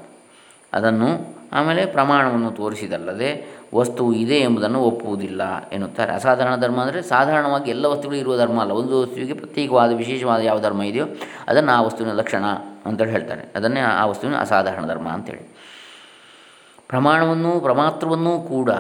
ಅದನ್ನು 0.73 1.43
ಆಮೇಲೆ 1.52 1.87
ಪ್ರಮಾಣವನ್ನು 1.87 2.50
ತೋರಿಸಿದಲ್ಲದೆ 2.50 3.31
ವಸ್ತು 3.75 4.12
ಇದೆ 4.12 4.38
ಎಂಬುದನ್ನು 4.38 4.81
ಒಪ್ಪುವುದಿಲ್ಲ 4.81 5.43
ಎನ್ನುತ್ತಾರೆ. 5.73 6.12
ಅಸಾಧಾರಣ 6.12 6.57
ಧರ್ಮ 6.57 6.81
ಅಂದರೆ 6.81 7.02
ಸಾಧಾರಣವಾಗಿ 7.02 7.71
ಎಲ್ಲ 7.71 7.87
ವಸ್ತುಗಳು 7.87 8.17
ಇರುವ 8.17 8.37
ಧರ್ಮ 8.37 8.61
ಅಲ್ಲ. 8.61 8.73
ಒಂದು 8.73 9.03
ವಸ್ತುವಿಗೆ 9.03 9.33
ಪ್ರತ್ಯೇಕವಾದ, 9.33 9.90
ವಿಶೇಷವಾದ 9.92 10.40
ಯಾವ 10.40 10.61
ಧರ್ಮ 10.61 10.83
ಇದೆಯೋ 10.83 11.07
ಅದನ್ನು 11.49 11.73
ಆ 11.73 11.81
ವಸ್ತುವಿನ 11.83 12.12
ಲಕ್ಷಣ 12.12 12.44
ಅಂತೇಳಿ 12.87 13.11
ಹೇಳ್ತಾರೆ. 13.11 13.44
ಅದನ್ನೇ 13.57 13.81
ಆ 13.81 14.07
ವಸ್ತುವಿನ 14.07 14.37
ಅಸಾಧಾರಣ 14.40 14.87
ಧರ್ಮ 14.87 15.09
ಅಂತೇಳಿ. 15.09 15.44
ಪ್ರಮಾಣವನ್ನು, 16.88 17.61
ಪ್ರಮಾತ್ರವನ್ನು 17.61 18.40
ಕೂಡ 18.40 18.70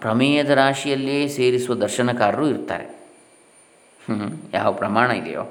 ಪ್ರಮೇಯದ 0.00 0.50
ರಾಶಿಯಲ್ಲಿಯೇ 0.50 1.28
ಸೇರಿಸುವ 1.28 1.74
ದರ್ಶನಕಾರರು 1.74 2.46
ಇರ್ತಾರೆ. 2.48 2.86
ಯಾವ 4.54 4.72
ಪ್ರಮಾಣ 4.72 5.10
ಇದೆಯೋ 5.10 5.42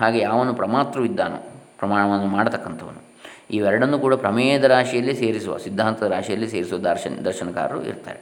ಹಾಗೆ 0.00 0.18
ಯಾವನು 0.18 0.54
ಪ್ರಮಾತ್ರವಿದ್ದಾನೋ 0.54 1.38
ಪ್ರಮಾಣವನ್ನು 1.78 2.26
ಮಾಡತಕ್ಕಂಥವನು. 2.26 3.00
ಇವೆರಡನ್ನೂ 3.50 3.98
ಕೂಡ 3.98 4.14
ಪ್ರಮೇಯದ 4.14 4.64
ರಾಶಿಯಲ್ಲಿ 4.64 5.14
ಸೇರಿಸುವ, 5.14 5.56
ಸಿದ್ಧಾಂತದ 5.56 6.06
ರಾಶಿಯಲ್ಲಿ 6.06 6.48
ಸೇರಿಸುವ 6.48 6.78
ದರ್ಶನ, 6.78 7.22
ದರ್ಶನಕಾರರು 7.24 7.84
ಇರ್ತಾರೆ. 7.84 8.20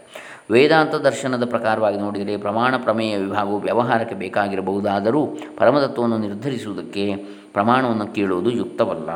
ವೇದಾಂತ 0.50 0.94
ದರ್ಶನದ 0.94 1.44
ಪ್ರಕಾರವಾಗಿ 1.44 1.98
ನೋಡಿದರೆ 1.98 2.36
ಪ್ರಮಾಣ, 2.36 2.74
ಪ್ರಮೇಯ, 2.76 3.16
ವಿಭಾಗವು 3.16 3.58
ವ್ಯವಹಾರಕ್ಕೆ 3.58 4.14
ಬೇಕಾಗಿರಬಹುದಾದರೂ 4.14 5.26
ಪರಮತತ್ವವನ್ನು 5.58 6.18
ನಿರ್ಧರಿಸುವುದಕ್ಕೆ 6.18 7.16
ಪ್ರಮಾಣವನ್ನು 7.52 8.06
ಕೇಳುವುದು 8.06 8.50
ಯುಕ್ತವಲ್ಲ. 8.50 9.10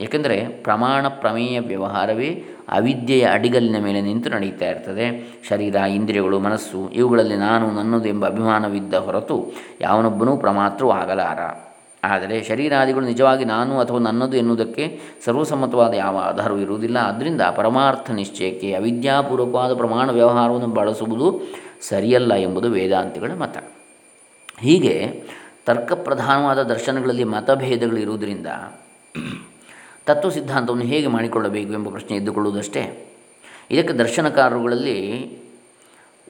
ಏಕೆಂದರೆ 0.00 0.46
ಪ್ರಮಾಣ, 0.46 1.08
ಪ್ರಮೇಯ, 1.08 1.60
ವ್ಯವಹಾರವೇ 1.60 2.44
ಅವಿದ್ಯೆಯ 2.68 3.24
ಅಡಿಗಲ್ಲಿನ 3.32 3.82
ಮೇಲೆ 3.82 4.00
ನಿಂತು 4.00 4.30
ನಡೆಯುತ್ತಾ 4.30 4.66
ಇರ್ತದೆ. 4.70 5.38
ಶರೀರ, 5.48 5.74
ಇಂದ್ರಿಯಗಳು, 5.74 6.40
ಮನಸ್ಸು 6.40 6.90
ಇವುಗಳಲ್ಲಿ 6.90 7.36
ನಾನು 7.36 7.70
ನನ್ನದು 7.70 8.08
ಎಂಬ 8.08 8.26
ಅಭಿಮಾನವಿದ್ದ 8.26 8.94
ಹೊರತು 8.94 9.52
ಯಾವನೊಬ್ಬನೂ 9.80 10.36
ಪ್ರಮಾತ್ರವೂ 10.36 10.90
ಆಗಲಾರ 10.90 11.38
ಆದರೆ 12.04 12.44
ಶರೀರಾದಿಗಳು 12.44 13.04
ನಿಜವಾಗಿ 13.04 13.44
ನಾನು 13.44 13.80
ಅಥವಾ 13.80 13.98
ನನ್ನದು 13.98 14.36
ಎನ್ನುವುದಕ್ಕೆ 14.36 15.00
ಸರ್ವಸಮ್ಮತವಾದ 15.24 15.94
ಯಾವ 15.94 16.18
ಆಧಾರವೂ 16.18 16.58
ಇರುವುದಿಲ್ಲ. 16.58 16.96
ಆದ್ದರಿಂದ 16.96 17.40
ಪರಮಾರ್ಥ 17.56 18.10
ನಿಶ್ಚಯಕ್ಕೆ 18.10 18.74
ಅವಿದ್ಯಾಪೂರ್ವಕವಾದ 18.74 19.74
ಪ್ರಮಾಣ 19.74 20.10
ವ್ಯವಹಾರವನ್ನು 20.10 20.66
ಬಳಸುವುದು 20.66 21.40
ಸರಿಯಲ್ಲ 21.88 22.34
ಎಂಬುದು 22.34 22.70
ವೇದಾಂತಿಗಳ 22.70 23.30
ಮತ. 23.30 23.56
ಹೀಗೆ 24.60 25.22
ತರ್ಕಪ್ರಧಾನವಾದ 25.66 26.62
ದರ್ಶನಗಳಲ್ಲಿ 26.62 27.24
ಮತಭೇದಗಳು 27.24 27.96
ಇರುವುದರಿಂದ 27.96 28.46
ತತ್ವ 30.06 30.30
ಸಿದ್ಧಾಂತವನ್ನು 30.30 30.84
ಹೇಗೆ 30.84 31.06
ಮಾಡಿಕೊಳ್ಳಬೇಕು 31.06 31.72
ಎಂಬ 31.72 31.90
ಪ್ರಶ್ನೆ 31.90 32.16
ಎದ್ದುಕೊಳ್ಳುವುದಷ್ಟೇ. 32.16 33.10
ಇದಕ್ಕೆ 33.70 33.94
ದರ್ಶನಕಾರರುಗಳಲ್ಲಿ 33.94 35.28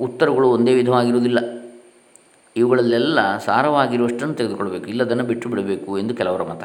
ಉತ್ತರಗಳು 0.00 0.48
ಒಂದೇ 0.48 0.74
ವಿಧವಾಗಿರುವುದಿಲ್ಲ. 0.74 1.38
ಇವುಗಳಲ್ಲೆಲ್ಲ 2.56 3.38
ಸಾರವಾಗಿರುವಷ್ಟನ್ನು 3.38 4.34
ತೆಗೆದುಕೊಳ್ಬೇಕು, 4.34 4.86
ಇಲ್ಲದನ್ನು 4.86 5.24
ಬಿಟ್ಟು 5.24 5.48
ಬಿಡಬೇಕು 5.48 5.98
ಎಂದು 5.98 6.14
ಕೆಲವರ 6.14 6.42
ಮತ. 6.42 6.64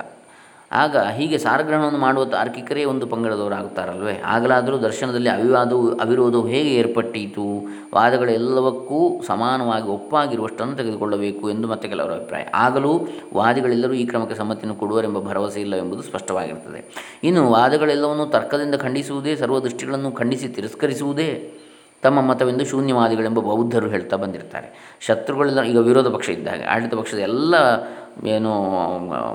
ಆಗ 0.72 0.98
ಹೀಗೆ 0.98 1.38
ಸಾರಗ್ರಹಣವನ್ನು 1.38 2.00
ಮಾಡುವ 2.00 2.26
ತಾರ್ಕಿಕರೇ 2.26 2.86
ಒಂದು 2.86 3.08
ಪಂಗಡದವರಾಗುತ್ತಾರಲ್ವೇ? 3.08 4.22
ಆಗಲಾದರೂ 4.26 4.78
ದರ್ಶನದಲ್ಲಿ 4.78 5.30
ಅವಿವಾದವು, 5.30 5.88
ಅವಿರೋಧವು 5.96 6.48
ಹೇಗೆ 6.48 6.76
ಏರ್ಪಟ್ಟಿತು? 6.76 7.46
ವಾದಗಳೆಲ್ಲವಕ್ಕೂ 7.96 9.22
ಸಮಾನವಾಗಿ 9.28 9.88
ಒಪ್ಪಾಗಿರುವಷ್ಟನ್ನು 9.88 10.76
ತೆಗೆದುಕೊಳ್ಳಬೇಕು 10.76 11.50
ಎಂದು 11.50 11.68
ಮತ್ತೆ 11.68 11.88
ಕೆಲವರ 11.88 12.12
ಅಭಿಪ್ರಾಯ. 12.12 12.46
ಆಗಲೂ 12.54 13.08
ವಾದಿಗಳೆಲ್ಲರೂ 13.34 13.94
ಈ 13.94 14.06
ಕ್ರಮಕ್ಕೆ 14.06 14.36
ಸಮ್ಮತಿಯನ್ನು 14.36 14.76
ಕೊಡುವರೆಂಬ 14.76 15.20
ಭರವಸೆ 15.20 15.62
ಇಲ್ಲ 15.62 15.76
ಎಂಬುದು 15.76 16.04
ಸ್ಪಷ್ಟವಾಗಿರುತ್ತದೆ. 16.04 16.82
ಇನ್ನು 17.24 17.52
ವಾದಗಳೆಲ್ಲವನ್ನು 17.52 18.26
ತರ್ಕದಿಂದ 18.26 18.76
ಖಂಡಿಸುವುದೇ, 18.76 19.36
ಸರ್ವ 19.36 19.60
ದೃಷ್ಟಿಗಳನ್ನು 19.60 20.12
ಖಂಡಿಸಿ 20.12 20.48
ತಿರಸ್ಕರಿಸುವುದೇ? 20.48 21.54
ತಮ್ಮ 22.04 22.22
ಮತವೆಂದು 22.22 22.66
ಶೂನ್ಯವಾದಿಗಳೆಂಬ 22.66 23.40
ಬೌದ್ಧರು 23.40 23.90
ಹೇಳ್ತಾ 23.90 24.16
ಬಂದಿರ್ತಾರೆ. 24.16 24.68
ಶತ್ರುಗಳೆಲ್ಲ 25.00 25.62
ಈಗ 25.64 25.78
ವಿರೋಧ 25.78 26.08
ಪಕ್ಷ 26.08 26.30
ಇದ್ದಾಗ 26.30 26.62
ಆಡಳಿತ 26.70 26.94
ಪಕ್ಷದ 26.94 27.18
ಎಲ್ಲ 27.18 27.56
ಏನು, 28.26 28.52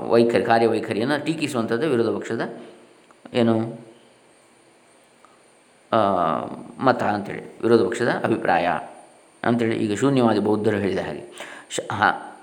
ವೈಖರಿ 0.09 0.43
ಕಾರ್ಯವೈಖರಿಯನ್ನು 0.43 1.25
ಟೀಕಿಸುವಂಥದ್ದು 1.25 1.89
ವಿರೋಧ 1.89 2.09
ಪಕ್ಷದ 2.17 2.41
ಏನು 3.33 3.55
ಮತ 6.85 7.03
ಅಂಥೇಳಿ 7.03 7.43
ವಿರೋಧ 7.61 7.81
ಪಕ್ಷದ 7.87 8.11
ಅಭಿಪ್ರಾಯ 8.23 8.67
ಅಂಥೇಳಿ 9.43 9.75
ಈಗ 9.75 9.93
ಶೂನ್ಯವಾದಿ 9.99 10.39
ಬೌದ್ಧರು 10.39 10.77
ಹೇಳಿದ 10.77 10.99
ಹಾಗೆ. 10.99 11.23
ಶ 11.69 11.79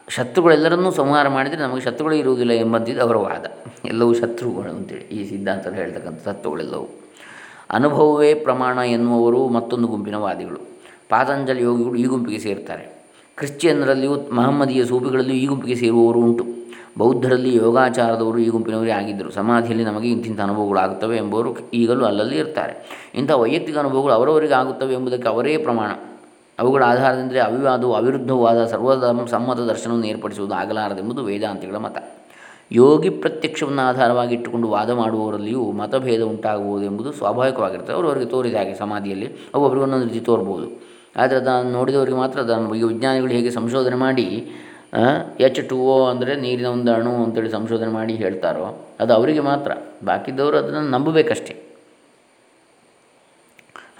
ಶತ್ರುಗಳೆಲ್ಲರನ್ನೂ 0.09 0.91
ಸಂಹಾರ 0.91 1.29
ಮಾಡಿದರೆ 1.29 1.61
ನಮಗೆ 1.61 1.81
ಶತ್ರುಗಳೇ 1.81 2.17
ಇರುವುದಿಲ್ಲ 2.19 2.53
ಎಂಬಂತಿದ್ದು 2.53 3.03
ಅವರ 3.03 3.17
ವಾದ. 3.17 3.47
ಎಲ್ಲವೂ 3.85 4.13
ಶತ್ರುಗಳು 4.15 4.71
ಅಂತೇಳಿ 4.71 5.05
ಈ 5.05 5.29
ಸಿದ್ಧಾಂತದಲ್ಲಿ 5.29 5.81
ಹೇಳ್ತಕ್ಕಂಥ 5.81 6.21
ತತ್ವಗಳೆಲ್ಲವೂ. 6.29 7.02
ಅನುಭವವೇ 7.73 8.35
ಪ್ರಮಾಣ 8.35 8.79
ಎನ್ನುವವರು 8.79 9.49
ಮತ್ತೊಂದು 9.49 9.89
ಗುಂಪಿನ 9.89 10.15
ವಾದಿಗಳು. 10.15 10.57
ಪಾತಂಜಲಿ 11.09 11.63
ಯೋಗಿಗಳು 11.63 11.95
ಈ 11.95 12.05
ಗುಂಪಿಗೆ 12.05 12.39
ಸೇರ್ತಾರೆ. 12.39 13.05
ಕ್ರಿಶ್ಚಿಯನ್ನರಲ್ಲಿಯೂ 13.37 14.17
ಮಹಮ್ಮದಿಯ 14.33 14.85
ಸೂಫಿಗಳಲ್ಲಿಯೂ 14.85 15.37
ಈ 15.37 15.47
ಗುಂಪಿಗೆ 15.47 15.75
ಸೇರುವವರು 15.75 16.19
ಉಂಟು. 16.19 16.45
ಬೌದ್ಧರಲ್ಲಿ 16.99 17.57
ಯೋಗಾಚಾರದವರು 17.57 18.39
ಈ 18.39 18.49
ಗುಂಪಿನವರೇ 18.49 18.91
ಆಗಿದ್ದರು. 18.91 19.31
ಸಮಾಧಿಯಲ್ಲಿ 19.31 19.85
ನಮಗೆ 19.85 20.09
ಇಂತಿಂಥ 20.09 20.41
ಅನುಭವಗಳು 20.41 20.79
ಆಗುತ್ತವೆ 20.79 21.17
ಎಂಬುವರು 21.17 21.71
ಈಗಲೂ 21.75 22.05
ಅಲ್ಲಲ್ಲಿ 22.05 22.39
ಇರ್ತಾರೆ. 22.39 23.03
ಇಂಥ 23.15 23.31
ವೈಯಕ್ತಿಕ 23.31 23.79
ಅನುಭವಗಳು 23.79 24.13
ಅವರವರಿಗೆ 24.13 24.55
ಆಗುತ್ತವೆ 24.55 24.95
ಎಂಬುದಕ್ಕೆ 24.95 25.29
ಅವರೇ 25.29 25.57
ಪ್ರಮಾಣ. 25.57 25.91
ಅವುಗಳ 26.59 26.83
ಆಧಾರದಿಂದಲೇ 26.83 27.39
ಅವಿವಾದವು, 27.39 27.95
ಅವಿರುದ್ಧವಾದ 27.95 28.65
ಸರ್ವಧರ್ಮ 28.65 29.27
ಸಮ್ಮತ 29.27 29.59
ದರ್ಶನವನ್ನು 29.59 30.07
ಏರ್ಪಡಿಸುವುದು 30.07 30.55
ಆಗಲಾರದೆಂಬುದು 30.55 31.25
ವೇದಾಂತಿಗಳ 31.25 31.77
ಮತ. 31.77 31.97
ಯೋಗಿ 32.81 33.11
ಪ್ರತ್ಯಕ್ಷವನ್ನು 33.23 33.83
ಆಧಾರವಾಗಿ 33.91 34.33
ಇಟ್ಟುಕೊಂಡು 34.39 34.69
ವಾದ 34.75 34.91
ಮಾಡುವವರಲ್ಲಿಯೂ 35.01 35.63
ಮತಭೇದ 35.81 36.23
ಉಂಟಾಗುವುದು 36.33 36.85
ಎಂಬುದು 36.91 37.11
ಸ್ವಾಭಾವಿಕವಾಗಿರ್ತದೆ 37.21 37.95
ಅವರು 37.97 38.09
ಅವರಿಗೆ 38.11 38.29
ತೋರಿದ 38.35 38.57
ಹಾಗೆ 38.61 38.75
ಸಮಾಧಿಯಲ್ಲಿ 38.83 39.29
ಒಬ್ಬೊಬ್ಬರಿಗೆ 39.55 39.85
ಒಂದೊಂದು 39.87 40.09
ರೀತಿ 40.11 40.23
ತೋರ್ಬೋದು. 40.31 40.67
ಆದರೆ 41.21 41.37
ಅದನ್ನು 41.43 41.73
ನೋಡಿದವರಿಗೆ 41.79 42.19
ಮಾತ್ರ 42.23 42.39
ಅದನ್ನು 42.47 42.69
ಬಗ್ಗೆ 42.73 42.87
ವಿಜ್ಞಾನಿಗಳು 42.93 43.33
ಹೇಗೆ 43.39 43.51
ಸಂಶೋಧನೆ 43.59 43.99
ಮಾಡಿ 44.07 44.27
ಎಚ್ 45.47 45.61
ಟು 45.69 45.77
ಓ 45.91 45.97
ಅಂದರೆ 46.13 46.33
ನೀರಿನ 46.45 46.69
ಒಂದು 46.77 46.91
ಅಣು 46.95 47.13
ಅಂತೇಳಿ 47.25 47.51
ಸಂಶೋಧನೆ 47.51 47.93
ಮಾಡಿ 47.99 48.15
ಹೇಳ್ತಾರೋ 48.23 48.67
ಅದು 49.03 49.13
ಅವರಿಗೆ 49.19 49.43
ಮಾತ್ರ. 49.51 49.73
ಬಾಕಿದ್ದವರು 50.09 50.57
ಅದನ್ನು 50.63 50.91
ನಂಬಬೇಕಷ್ಟೇ. 50.97 51.55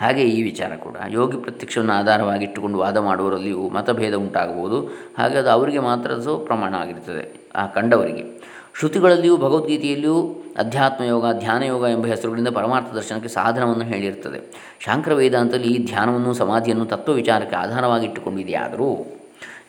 ಹಾಗೆ 0.03 0.23
ಈ 0.37 0.39
ವಿಚಾರ 0.51 0.73
ಕೂಡ. 0.85 0.97
ಯೋಗಿ 1.17 1.37
ಪ್ರತ್ಯಕ್ಷವನ್ನು 1.45 1.95
ಆಧಾರವಾಗಿಟ್ಟುಕೊಂಡು 2.01 2.79
ವಾದ 2.85 2.99
ಮಾಡುವವರಲ್ಲಿಯೂ 3.09 3.65
ಮತಭೇದ 3.77 4.15
ಉಂಟಾಗಬಹುದು. 4.25 4.79
ಹಾಗೆ 5.19 5.37
ಅದು 5.43 5.51
ಅವರಿಗೆ 5.57 5.83
ಮಾತ್ರ 5.89 6.17
ಸೊ 6.27 6.33
ಪ್ರಮಾಣ 6.49 6.73
ಆಗಿರ್ತದೆ, 6.85 7.25
ಆ 7.61 7.65
ಕಂಡವರಿಗೆ. 7.77 8.25
ಶ್ರುತಿಗಳಲ್ಲಿಯೂ 8.79 9.37
ಭಗವದ್ಗೀತೆಯಲ್ಲಿಯೂ 9.37 10.45
ಅಧ್ಯಾತ್ಮ 10.57 11.05
ಯೋಗ 11.05 11.33
ಧ್ಯಾನ 11.39 11.63
ಯೋಗ 11.63 11.83
ಎಂಬ 11.91 12.07
ಹೆಸರುಗಳಿಂದ 12.07 12.49
ಪರಮಾರ್ಥ 12.49 12.93
ದರ್ಶನಕ್ಕೆ 12.93 13.29
ಸಾಧನವನ್ನು 13.29 13.85
ಹೇಳಿರ್ತದೆ. 13.85 14.41
ಶಾಂಕರ 14.81 15.13
ವೇದಾಂತದಲ್ಲಿ 15.15 15.75
ಈ 15.75 15.87
ಧ್ಯಾನವನ್ನು 15.87 16.35
ಸಮಾಧಿಯನ್ನು 16.35 16.87
ತತ್ವ 16.87 17.13
ವಿಚಾರಕ್ಕೆ 17.13 17.57
ಆಧಾರವಾಗಿಟ್ಟುಕೊಂಡಿದೆಯಾದರೂ 17.57 19.07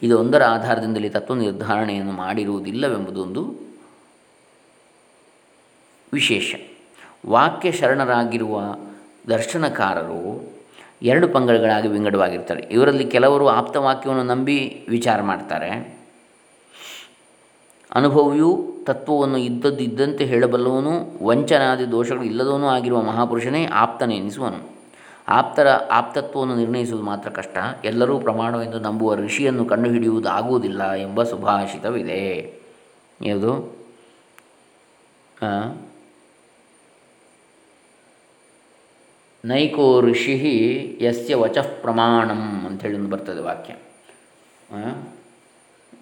ಇದು 0.04 0.20
ಒಂದರ 0.20 0.44
ಆಧಾರದಿಂದಲೇ 0.44 1.10
ತತ್ವ 1.10 1.36
ನಿರ್ಧಾರಣೆಯನ್ನು 1.36 2.12
ಮಾಡಿರುವುದಿಲ್ಲವೆಂಬುದೊಂದು 2.12 3.54
ವಿಶೇಷ. 6.14 6.56
ವಾಕ್ಯ 7.28 7.72
ಶರಣರಾಗಿರುವ 7.72 8.76
ದರ್ಶನಕಾರರು 9.30 10.54
ಎರಡು 11.02 11.28
ಪಂಗಡಗಳಾಗಿ 11.28 11.88
ವಿಂಗಡವಾಗಿರ್ತಾರೆ 11.88 12.62
ಇವರಲ್ಲಿ 12.62 13.06
ಕೆಲವರು 13.06 13.48
ಆಪ್ತವಾಕ್ಯವನ್ನು 13.48 14.24
ನಂಬಿ 14.24 14.86
ವಿಚಾರ 14.90 15.22
ಮಾಡ್ತಾರೆ. 15.22 16.03
ಅನುಭವಿಯು 17.94 18.74
ತತ್ವವನ್ನು 18.84 19.38
ಇದ್ದದ್ದು 19.38 19.80
ಇದ್ದಂತೆ 19.80 20.26
ಹೇಳಬಲ್ಲವನು, 20.26 21.26
ವಂಚನಾದಿ 21.26 21.92
ದೋಷಗಳು 21.92 22.24
ಇಲ್ಲದವನೂ 22.24 22.68
ಆಗಿರುವ 22.68 23.02
ಮಹಾಪುರುಷನೇ 23.02 23.66
ಆಪ್ತನೆನಿಸುವನು 23.66 24.74
ಆಪ್ತರ 25.28 25.68
ಆಪ್ತತ್ವವನ್ನು 25.68 26.56
ನಿರ್ಣಯಿಸುವುದು 26.56 27.06
ಮಾತ್ರ 27.06 27.30
ಕಷ್ಟ. 27.30 27.58
ಎಲ್ಲರೂ 27.84 28.20
ಪ್ರಮಾಣವೆಂದು 28.20 28.80
ನಂಬುವ 28.80 29.16
ಋಷಿಯನ್ನು 29.16 29.66
ಕಂಡುಹಿಡಿಯುವುದಾಗುವುದಿಲ್ಲ 29.66 30.94
ಎಂಬ 30.94 31.24
ಸುಭಾಷಿತವಿದೆ. 31.24 32.54
ಯಾವುದು? 33.22 33.84
ನೈಕೋ 39.46 40.02
ಋಷಿ 40.02 40.98
ಯಸ್ಯ 41.02 41.36
ವಚಃ 41.36 41.66
ಪ್ರಮಾಣಂ 41.82 42.66
ಅಂಥೇಳಿ 42.66 42.96
ಒಂದು 42.96 43.10
ಬರ್ತದೆ 43.10 43.42
ವಾಕ್ಯ. 43.42 43.74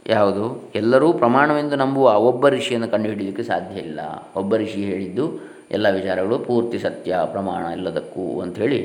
ಯಾವುದು? 0.05 0.71
ಎಲ್ಲರೂ 0.75 1.13
ಪ್ರಮಾಣವೆಂದು 1.13 1.75
ನಂಬುವ 1.75 2.19
ಒಬ್ಬ 2.19 2.49
ಋಷಿಯನ್ನು 2.49 2.87
ಕಂಡುಹಿಡಿಯಲಿಕ್ಕೆ 2.87 3.43
ಸಾಧ್ಯ 3.43 3.79
ಇಲ್ಲ. 3.79 3.99
ಒಬ್ಬ 4.35 4.55
ಋಷಿ 4.55 4.85
ಹೇಳಿದ್ದು, 4.85 5.39
ಎಲ್ಲ 5.71 5.89
ವಿಚಾರಗಳು 5.89 6.39
ಪೂರ್ತಿ 6.39 6.79
ಸತ್ಯ, 6.79 7.19
ಪ್ರಮಾಣ 7.31 7.65
ಎಲ್ಲದಕ್ಕೂ 7.71 8.41
ಅಂಥೇಳಿ 8.41 8.81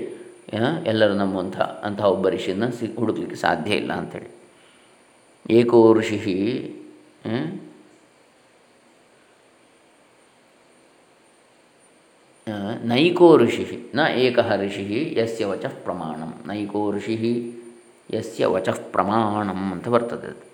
ಎಲ್ಲರೂ 0.87 1.15
ನಂಬುವಂಥ 1.15 1.61
ಅಂತಹ 1.61 2.05
ಒಬ್ಬ 2.05 2.29
ಋಷಿಯನ್ನು 2.29 2.73
ಸಿ, 2.73 2.97
ಹುಡುಕಲಿಕ್ಕೆ 2.97 3.37
ಸಾಧ್ಯ 3.37 3.75
ಇಲ್ಲ 3.75 3.93
ಅಂಥೇಳಿ. 3.93 4.31
ಏಕೋ 5.51 5.95
ಋಷಿ 5.95 6.19
ನೈಕೋ 12.85 13.37
ಋಷಿ, 13.37 13.91
ನ 13.95 14.01
ಏಕ 14.17 14.39
ಋಷಿ, 14.39 15.17
ಯಸ್ಯ 15.19 15.47
ವಚಃ 15.47 15.73
ಪ್ರಮಾಣಂ. 15.85 16.35
ನೈಕೋ 16.47 16.93
ಋಷಿ, 16.93 17.17
ಯಸ್ಯ 18.15 18.47
ವಚಃ 18.47 18.77
ಪ್ರಮಾಣಂ 18.93 19.73
ಅಂತ 19.73 19.89
ಬರ್ತದೆ 19.89 20.46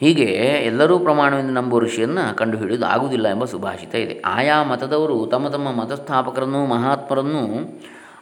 ಹೀಗೆ 0.00 0.24
ಎಲ್ಲರೂ 0.66 0.98
ಪ್ರಮಾಣವೆಂದು 0.98 1.52
ನಂಬುವ 1.52 1.80
ಋಷಿಯನ್ನು 1.80 2.36
ಕಂಡುಹಿಡಿಯುವುದು 2.36 2.86
ಆಗುವುದಿಲ್ಲ 2.86 3.28
ಎಂಬ 3.28 3.44
ಸುಭಾಷಿತ 3.44 3.94
ಇದೆ. 3.94 4.20
ಆಯಾ 4.20 4.62
ಮತದವರು 4.62 5.26
ತಮ್ಮ 5.26 5.48
ತಮ್ಮ 5.48 5.72
ಮತಸ್ಥಾಪಕರನ್ನು 5.72 6.66
ಮಹಾತ್ಮರನ್ನು 6.66 7.72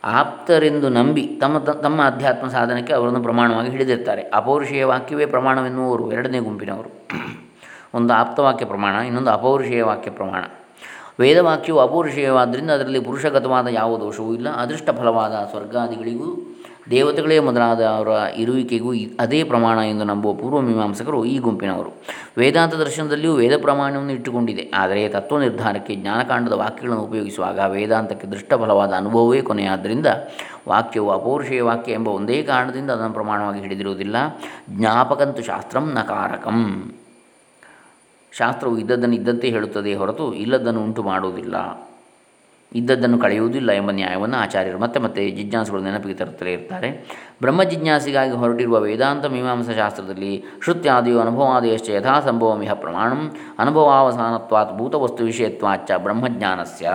ಆಪ್ತರೆಂದು 0.04 0.88
ನಂಬಿ 0.88 1.38
ತಮ್ಮ 1.40 1.58
ತಮ್ಮ 1.58 2.02
ಅಧ್ಯಾತ್ಮ 2.02 2.48
ಸಾಧನಕ್ಕೆ 2.48 2.92
ಅವರನ್ನು 2.92 3.22
ಪ್ರಮಾಣವಾಗಿ 3.22 3.70
ಹಿಡಿದಿರ್ತಾರೆ. 3.70 4.22
ಅಪೌರುಷೇಯ 4.22 4.84
ವಾಕ್ಯವೇ 4.84 5.26
ಪ್ರಮಾಣವೆನ್ನುವರು 5.26 6.12
ಎರಡನೇ 6.12 6.38
ಗುಂಪಿನವರು. 6.38 7.08
ಒಂದು 7.94 8.14
ಆಪ್ತವಾಕ್ಯ 8.14 8.64
ಪ್ರಮಾಣ, 8.64 8.94
ಇನ್ನೊಂದು 8.94 9.30
ಅಪೌರುಷೇಯ 9.30 9.82
ವಾಕ್ಯ 9.82 10.10
ಪ್ರಮಾಣ. 10.10 10.44
ವೇದವಾಕ್ಯವು 11.20 11.78
ಅಪೌರುಷೇಯವಾದ್ದರಿಂದ 11.78 12.70
ಅದರಲ್ಲಿ 12.70 13.00
ಪುರುಷಗತವಾದ 13.00 13.66
ಯಾವ 13.66 13.98
ದೋಷವೂ 13.98 14.34
ಇಲ್ಲ. 14.34 14.48
ಅದೃಷ್ಟ 14.48 14.90
ಫಲವಾದ 14.90 15.32
ಸ್ವರ್ಗಾದಿಗಳಿಗೂ 15.50 16.51
ದೇವತೆಗಳೇ 16.90 17.38
ಮೊದಲಾದ 17.38 17.80
ಅವರ 17.84 18.08
ಇರುವಿಕೆಗೂ 18.36 18.92
ಅದೇ 19.20 19.44
ಪ್ರಮಾಣ 19.44 19.78
ಎಂದು 19.78 20.04
ನಂಬುವ 20.04 20.34
ಪೂರ್ವ 20.34 20.60
ಮೀಮಾಂಸಕರು 20.60 21.24
ಈ 21.24 21.38
ಗುಂಪಿನವರು. 21.38 21.92
ವೇದಾಂತ 22.38 22.74
ದರ್ಶನದಲ್ಲಿಯೂ 22.74 23.34
ವೇದ 23.34 23.52
ಪ್ರಮಾಣವನ್ನು 23.60 24.12
ಇಟ್ಟುಕೊಂಡಿದೆ. 24.12 24.70
ಆದರೆ 24.74 25.08
ತತ್ವ 25.08 25.38
ನಿರ್ಧಾರಕ್ಕೆ 25.38 25.94
ಜ್ಞಾನಕಾಂಡದ 25.94 26.52
ವಾಕ್ಯಗಳನ್ನು 26.52 27.04
ಉಪಯೋಗಿಸುವಾಗ 27.04 27.58
ವೇದಾಂತಕ್ಕೆ 27.58 28.26
ದೃಷ್ಟಫಲವಾದ 28.26 28.92
ಅನುಭವವೇ 28.92 29.42
ಕೊನೆಯಾದ್ದರಿಂದ 29.42 30.06
ವಾಕ್ಯವು 30.68 31.10
ಅಪೌರುಷೇಯ 31.10 31.62
ವಾಕ್ಯ 31.62 31.92
ಎಂಬ 31.92 32.08
ಒಂದೇ 32.08 32.42
ಕಾರಣದಿಂದ 32.42 32.90
ಅದನ್ನು 32.90 33.12
ಪ್ರಮಾಣವಾಗಿ 33.12 33.60
ಹಿಡಿದಿರುವುದಿಲ್ಲ 33.60 34.16
ಜ್ಞಾಪಕಂತು 34.70 35.42
ಶಾಸ್ತ್ರಂ 35.42 35.92
ನಕಾರಕಂ. 35.94 36.92
ಶಾಸ್ತ್ರವು 38.32 38.78
ಇದ್ದದ್ದನ್ನು 38.78 39.16
ಇದ್ದಂತೆ 39.16 39.48
ಹೇಳುತ್ತದೆ 39.48 39.94
ಹೊರತು 39.94 40.34
ಇಲ್ಲದನ್ನು 40.34 40.84
ಉಂಟು 40.84 41.02
ಮಾಡುವುದಿಲ್ಲ 41.02 41.56
ಇದ್ದದ್ದನ್ನು 42.74 43.18
ಕಳೆಯುವುದಿಲ್ಲ 43.18 43.72
ಎಂಬ 43.72 43.90
ನ್ಯಾಯವನ್ನು 43.90 44.36
ಆಚಾರ್ಯರು 44.36 44.78
ಮತ್ತೆ 44.78 45.00
ಮತ್ತೆ 45.00 45.30
ಜಿಜ್ಞಾಸುಗಳು 45.30 45.82
ನೆನಪಿಗೆ 45.82 46.14
ತರುತ್ತಲೇ 46.14 46.52
ಇರ್ತಾರೆ. 46.52 46.90
ಬ್ರಹ್ಮ 47.40 47.62
ಜಿಜ್ಞಾಸಿಗಾಗಿ 47.62 48.30
ಹೊರಟಿರುವ 48.30 48.80
ವೇದಾಂತ 48.80 49.26
ಮೀಮಾಂಸಾ 49.26 49.72
ಶಾಸ್ತ್ರದಲ್ಲಿ 49.72 50.44
ಶ್ರುತ್ಯಾದಿಯು 50.64 51.20
ಅನುಭವಾದಯಶ್ಚ 51.20 51.90
ಯಥಾ 51.90 52.20
ಸಂಭವಮಿಹ 52.20 52.72
ಪ್ರಮಾಣ 52.72 53.12
ಅನುಭವಾವಸಾನತ್ವಾತ್ 53.58 54.78
ಭೂತವಸ್ತು 54.78 55.24
ವಿಷಯತ್ವಾಚ್ಚ 55.24 55.90
ಬ್ರಹ್ಮಜ್ಞಾನಸ್ಯ. 55.96 56.90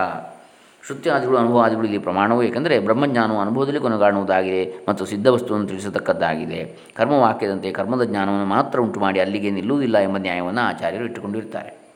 ಶ್ರುತ್ಯಾದಿಗಳು 0.86 1.36
ಅನುಭವಾದಿಗಳು 1.36 1.84
ಇಲ್ಲಿ 1.84 1.98
ಪ್ರಮಾಣವು 1.98 2.42
ಏಕೆಂದರೆ 2.42 2.78
ಬ್ರಹ್ಮಜ್ಞಾನವು 2.78 3.40
ಅನುಭವದಲ್ಲಿ 3.40 3.80
ಕೊನೆಗಾಣುವುದಾಗಿದೆ 3.80 4.86
ಮತ್ತು 4.88 5.06
ಸಿದ್ಧವಸ್ತುವನ್ನು 5.06 5.66
ತಿಳಿಸತಕ್ಕದ್ದಾಗಿದೆ. 5.66 6.78
ಕರ್ಮವಾಕ್ಯದಂತೆ 6.96 7.70
ಕರ್ಮದ 7.70 8.02
ಜ್ಞಾನವನ್ನು 8.02 8.46
ಮಾತ್ರ 8.46 8.80
ಉಂಟು 8.80 9.00
ಮಾಡಿ 9.00 9.20
ಅಲ್ಲಿಗೆ 9.20 9.50
ನಿಲ್ಲುವುದಿಲ್ಲ 9.50 9.98
ಎಂಬ 9.98 10.16
ನ್ಯಾಯವನ್ನು 10.16 10.60
ಆಚಾರ್ಯರು 10.60 11.04
ಇಟ್ಟುಕೊಂಡಿರ್ತಾರೆ. 11.04 11.87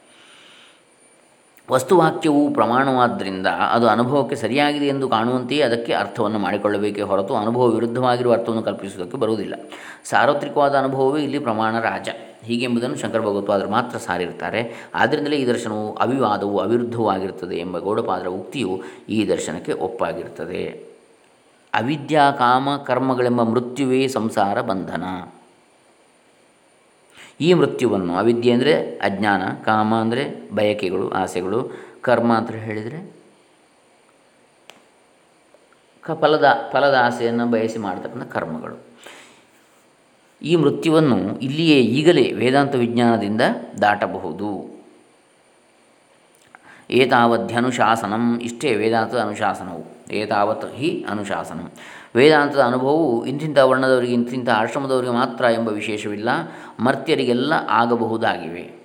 ವಸ್ತುವಾಕ್ಯವು 1.72 2.50
ಪ್ರಮಾಣವಾದ್ದರಿಂದ 2.54 3.46
ಅದು 3.46 3.88
ಅನುಭವಕ್ಕೆ 3.88 4.36
ಸರಿಯಾಗಿದೆ 4.36 4.86
ಎಂದು 4.86 5.08
ಕಾಣುವಂತೆಯೇ 5.08 5.62
ಅದಕ್ಕೆ 5.62 5.92
ಅರ್ಥವನ್ನು 5.92 6.38
ಮಾಡಿಕೊಳ್ಳಬೇಕೇ 6.38 7.02
ಹೊರತು 7.02 7.36
ಅನುಭವ 7.36 7.68
ವಿರುದ್ಧವಾಗಿರುವ 7.68 8.32
ಅರ್ಥವನ್ನು 8.32 8.62
ಕಲ್ಪಿಸುವುದಕ್ಕೆ 8.62 9.18
ಬರುವುದಿಲ್ಲ. 9.18 9.54
ಸಾರ್ವತ್ರಿಕವಾದ 10.04 10.74
ಅನುಭವವೇ 10.74 11.22
ಇಲ್ಲಿ 11.22 11.38
ಪ್ರಮಾಣ 11.38 11.80
ರಾಜ. 11.80 12.08
ಹೀಗೆಂಬುದನ್ನು 12.42 12.96
ಶಂಕರ 12.96 13.20
ಭಗವತ್ಪಾದರು 13.20 13.70
ಮಾತ್ರ 13.70 13.98
ಸಾರಿರ್ತಾರೆ 13.98 14.90
ಆದ್ದರಿಂದಲೇ 14.94 15.36
ಈ 15.36 15.46
ದರ್ಶನವು 15.46 15.94
ಅವಿವಾದವು 15.94 16.58
ಅವಿರುದ್ಧವೂ 16.58 17.08
ಆಗಿರುತ್ತದೆ 17.08 17.56
ಎಂಬ 17.56 17.78
ಗೌಡಪಾದರ 17.78 18.26
ಉಕ್ತಿಯು 18.26 18.82
ಈ 19.08 19.28
ದರ್ಶನಕ್ಕೆ 19.28 19.72
ಒಪ್ಪಾಗಿರುತ್ತದೆ. 19.72 20.92
ಅವಿದ್ಯಾ 21.74 22.30
ಕಾಮ 22.30 22.68
ಕರ್ಮಗಳೆಂಬ 22.76 23.42
ಮೃತ್ಯುವೇ 23.42 24.08
ಸಂಸಾರ 24.08 24.60
ಬಂಧನ. 24.60 25.04
ಈ 27.40 27.54
ಮೃತ್ಯುವನ್ನು 27.54 28.14
ಅವಿದ್ಯೆ 28.14 28.52
ಅಂದರೆ 28.52 28.98
ಅಜ್ಞಾನ, 28.98 29.42
ಕಾಮ 29.64 29.94
ಅಂದರೆ 29.94 30.50
ಬಯಕೆಗಳು, 30.54 31.10
ಆಸೆಗಳು, 31.10 31.72
ಕರ್ಮ 32.02 32.32
ಅಂತ 32.32 32.50
ಹೇಳಿದರೆ 32.50 33.22
ಕ 36.04 36.10
ಫಲದ 36.10 36.44
ಫಲದ 36.72 36.94
ಆಸೆಯನ್ನು 36.94 37.46
ಬಯಸಿ 37.46 37.78
ಮಾಡ್ತಕ್ಕಂಥ 37.78 38.32
ಕರ್ಮಗಳು. 38.32 38.76
ಈ 40.42 40.56
ಮೃತ್ಯುವನ್ನು 40.56 41.38
ಇಲ್ಲಿಯೇ 41.38 41.80
ಈಗಲೇ 41.80 42.32
ವೇದಾಂತ 42.32 42.74
ವಿಜ್ಞಾನದಿಂದ 42.74 43.40
ದಾಟಬಹುದು. 43.80 44.71
ಏತಾವಧ್ಯನುಶಾಸನಂ 46.92 48.40
ಇಷ್ಟೇ 48.40 48.74
ವೇದಾಂತದ 48.74 49.18
ಅನುಶಾಸನವು. 49.18 50.12
ಏತಾವತ್ 50.12 50.74
ಹಿ 50.74 51.04
ಅನುಶಾಸನಂ. 51.08 51.70
ವೇದಾಂತದ 52.16 52.60
ಅನುಭವವು 52.60 53.26
ಇಂತಿಂಥ 53.26 53.58
ವರ್ಣದವರಿಗೆ 53.58 54.12
ಇಂತಿಂಥ 54.12 54.48
ಆಶ್ರಮದವರಿಗೆ 54.48 55.12
ಮಾತ್ರ 55.12 55.44
ಎಂಬ 55.44 55.68
ವಿಶೇಷವಿಲ್ಲ. 55.68 56.28
ಮರ್ತ್ಯರಿಗೆಲ್ಲ 56.80 57.52
ಆಗಬಹುದಾಗಿವೆ. 57.68 58.82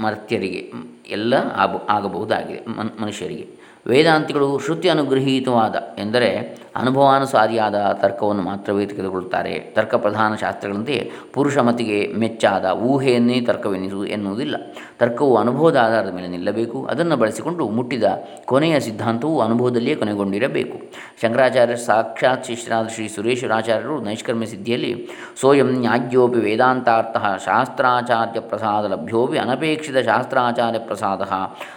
ಮರ್ತ್ಯರಿಗೆ 0.00 0.72
ಎಲ್ಲ 1.06 1.34
ಆಗ 1.34 1.76
ಆಗಬಹುದಾಗಿದೆ. 1.88 2.66
ಮನುಷ್ಯರಿಗೆ. 3.00 3.48
ವೇದಾಂತಿಗಳು 3.86 4.58
ಶ್ರುತಿ 4.58 4.88
ಅನುಗ್ರಹೀತವಾದ 4.88 5.76
ಎಂದರೆ 5.98 6.58
ಅನುಭವಾನುಸಾರಿಯಾದ 6.76 7.98
ತರ್ಕವನ್ನು 8.02 8.42
ಮಾತ್ರವೇ 8.42 8.86
ತೆಗೆದುಕೊಳ್ಳುತ್ತಾರೆ. 8.86 9.58
ತರ್ಕ 9.58 9.94
ಪ್ರಧಾನ 9.94 10.34
ಶಾಸ್ತ್ರಗಳಂತೆ 10.34 11.10
ಪುರುಷ 11.32 11.58
ಮತಿಗೆ 11.58 12.12
ಮೆಚ್ಚಾದ 12.18 12.64
ಊಹೆಯನ್ನೇ 12.64 13.40
ತರ್ಕವೆನಿಸು 13.40 14.04
ಎನ್ನುವುದಿಲ್ಲ. 14.04 14.56
ತರ್ಕವು 14.98 15.36
ಅನುಭವದ 15.36 15.76
ಆಧಾರದ 15.76 16.12
ಮೇಲೆ 16.14 16.28
ನಿಲ್ಲಬೇಕು. 16.28 16.84
ಅದನ್ನು 16.84 17.16
ಬಳಸಿಕೊಂಡು 17.16 17.68
ಮುಟ್ಟಿದ 17.68 18.04
ಕೊನೆಯ 18.44 18.80
ಸಿದ್ಧಾಂತವು 18.80 19.40
ಅನುಭವದಲ್ಲಿಯೇ 19.40 19.96
ಕೊನೆಗೊಂಡಿರಬೇಕು. 19.96 20.78
ಶಂಕರಾಚಾರ್ಯ 21.22 21.76
ಸಾಕ್ಷಾತ್ 21.76 22.46
ಶಿಷ್ಯರಾದ 22.46 22.86
ಶ್ರೀ 22.86 23.08
ಸುರೇಶ್ವರಾಚಾರ್ಯರು 23.08 24.00
ನೈಷ್ಕರ್ಮ್ಯ 24.00 24.46
ಸಿದ್ಧಿಯಲ್ಲಿ 24.46 25.08
ಸೋಯಂ 25.40 25.66
ನ್ಯಾಯೋಪಿ 25.66 26.38
ವೇದಾಂತಾರ್ಥ 26.38 27.16
ಶಾಸ್ತ್ರಾಚಾರ್ಯ 27.44 28.40
ಪ್ರಸಾದ 28.40 28.84
ಲಭ್ಯೋಪಿ 28.84 29.38
ಅನಪೇಕ್ಷಿತ 29.38 29.96
ಶಾಸ್ತ್ರಾಚಾರ್ಯ 29.96 30.78
ಪ್ರಸಾದ 30.78 31.20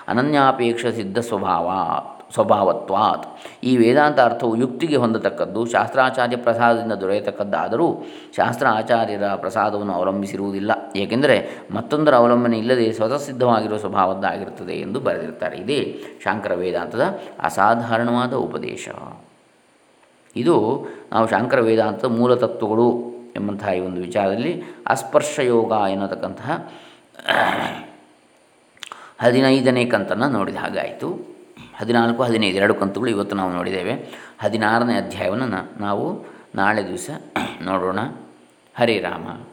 ಅನನ್ಯಾಪೇಕ್ಷ 0.07 0.85
ಸಿದ್ಧ 0.85 1.19
ಸ್ವಭಾವ 1.19 1.69
ಸ್ವಭಾವತ್ವಾತ್. 2.33 3.25
ಈ 3.63 3.77
ವೇದಾಂತ 3.77 4.19
ಅರ್ಥವು 4.19 4.55
ಯುಕ್ತಿಗೆ 4.55 4.95
ಹೊಂದತಕ್ಕದ್ದು 4.95 5.65
ಶಾಸ್ತ್ರಾಚಾರ್ಯ 5.65 6.35
ಪ್ರಸಾದದಿಂದ 6.35 6.91
ದೊರೆಯತಕ್ಕದ್ದಾದರೂ 6.91 8.03
ಶಾಸ್ತ್ರ 8.37 8.67
ಆಚಾರ್ಯರ 8.67 9.23
ಪ್ರಸಾದವನ್ನು 9.35 9.93
ಅವಲಂಬಿಸಿರುವುದಿಲ್ಲ. 9.93 10.71
ಏಕೆಂದರೆ 10.95 11.49
ಮತ್ತೊಂದರ 11.71 12.15
ಅವಲಂಬನೆ 12.15 12.57
ಇಲ್ಲದೆ 12.57 12.91
ಸ್ವತಃ 12.91 13.17
ಸಿದ್ಧವಾಗಿರುವ 13.17 13.77
ಸ್ವಭಾವದ್ದಾಗಿರುತ್ತದೆ 13.77 14.73
ಎಂದು 14.73 14.99
ಬರೆದಿರ್ತಾರೆ 14.99 15.57
ಇದೇ 15.57 15.99
ಶಾಂಕರ 16.23 16.53
ವೇದಾಂತದ 16.53 17.19
ಅಸಾಧಾರಣವಾದ 17.39 18.33
ಉಪದೇಶ. 18.33 18.89
ಇದು 20.35 20.85
ನಾವು 21.11 21.27
ಶಾಂಕರ 21.27 21.59
ವೇದಾಂತದ 21.59 22.05
ಮೂಲತತ್ವಗಳು 22.05 23.11
ಎಂಬಂತಹ 23.35 23.73
ಈ 23.73 23.79
ಒಂದು 23.79 24.01
ವಿಚಾರದಲ್ಲಿ 24.01 24.63
ಅಸ್ಪರ್ಶ 24.87 25.39
ಯೋಗ 25.39 25.71
ಎನ್ನತಕ್ಕಂತಹ 25.71 26.71
ಹದಿನೈದನೇ 29.19 29.85
ಕಂತನ್ನು 29.85 30.29
ನೋಡಿದ 30.29 30.55
ಹಾಗಾಯಿತು. 30.55 31.30
ಹದಿನಾಲ್ಕು, 31.77 32.23
ಹದಿನೈದು, 32.23 32.55
ಎರಡು 32.55 32.73
ಕಂತುಗಳು 32.73 33.09
ಇವತ್ತು 33.09 33.35
ನಾವು 33.35 33.51
ನೋಡಿದ್ದೇವೆ. 33.51 33.93
ಹದಿನಾರನೇ 34.41 34.95
ಅಧ್ಯಾಯವನ್ನು 34.95 35.79
ನಾವು 35.79 36.25
ನಾಳೆ 36.55 36.87
ದಿವಸ 36.87 37.09
ನೋಡೋಣ. 37.61 37.99
ಹರೇ 38.75 38.99
ರಾಮ. 38.99 39.45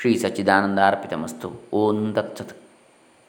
ಶ್ರೀ 0.00 0.16
ಸಚ್ಚಿದಾನಂದ 0.16 0.78
ಅರ್ಪಿತಮಸ್ತು. 0.78 1.52
ಓಂ 1.72 2.16
ದತ್ಸತ್ 2.16 2.59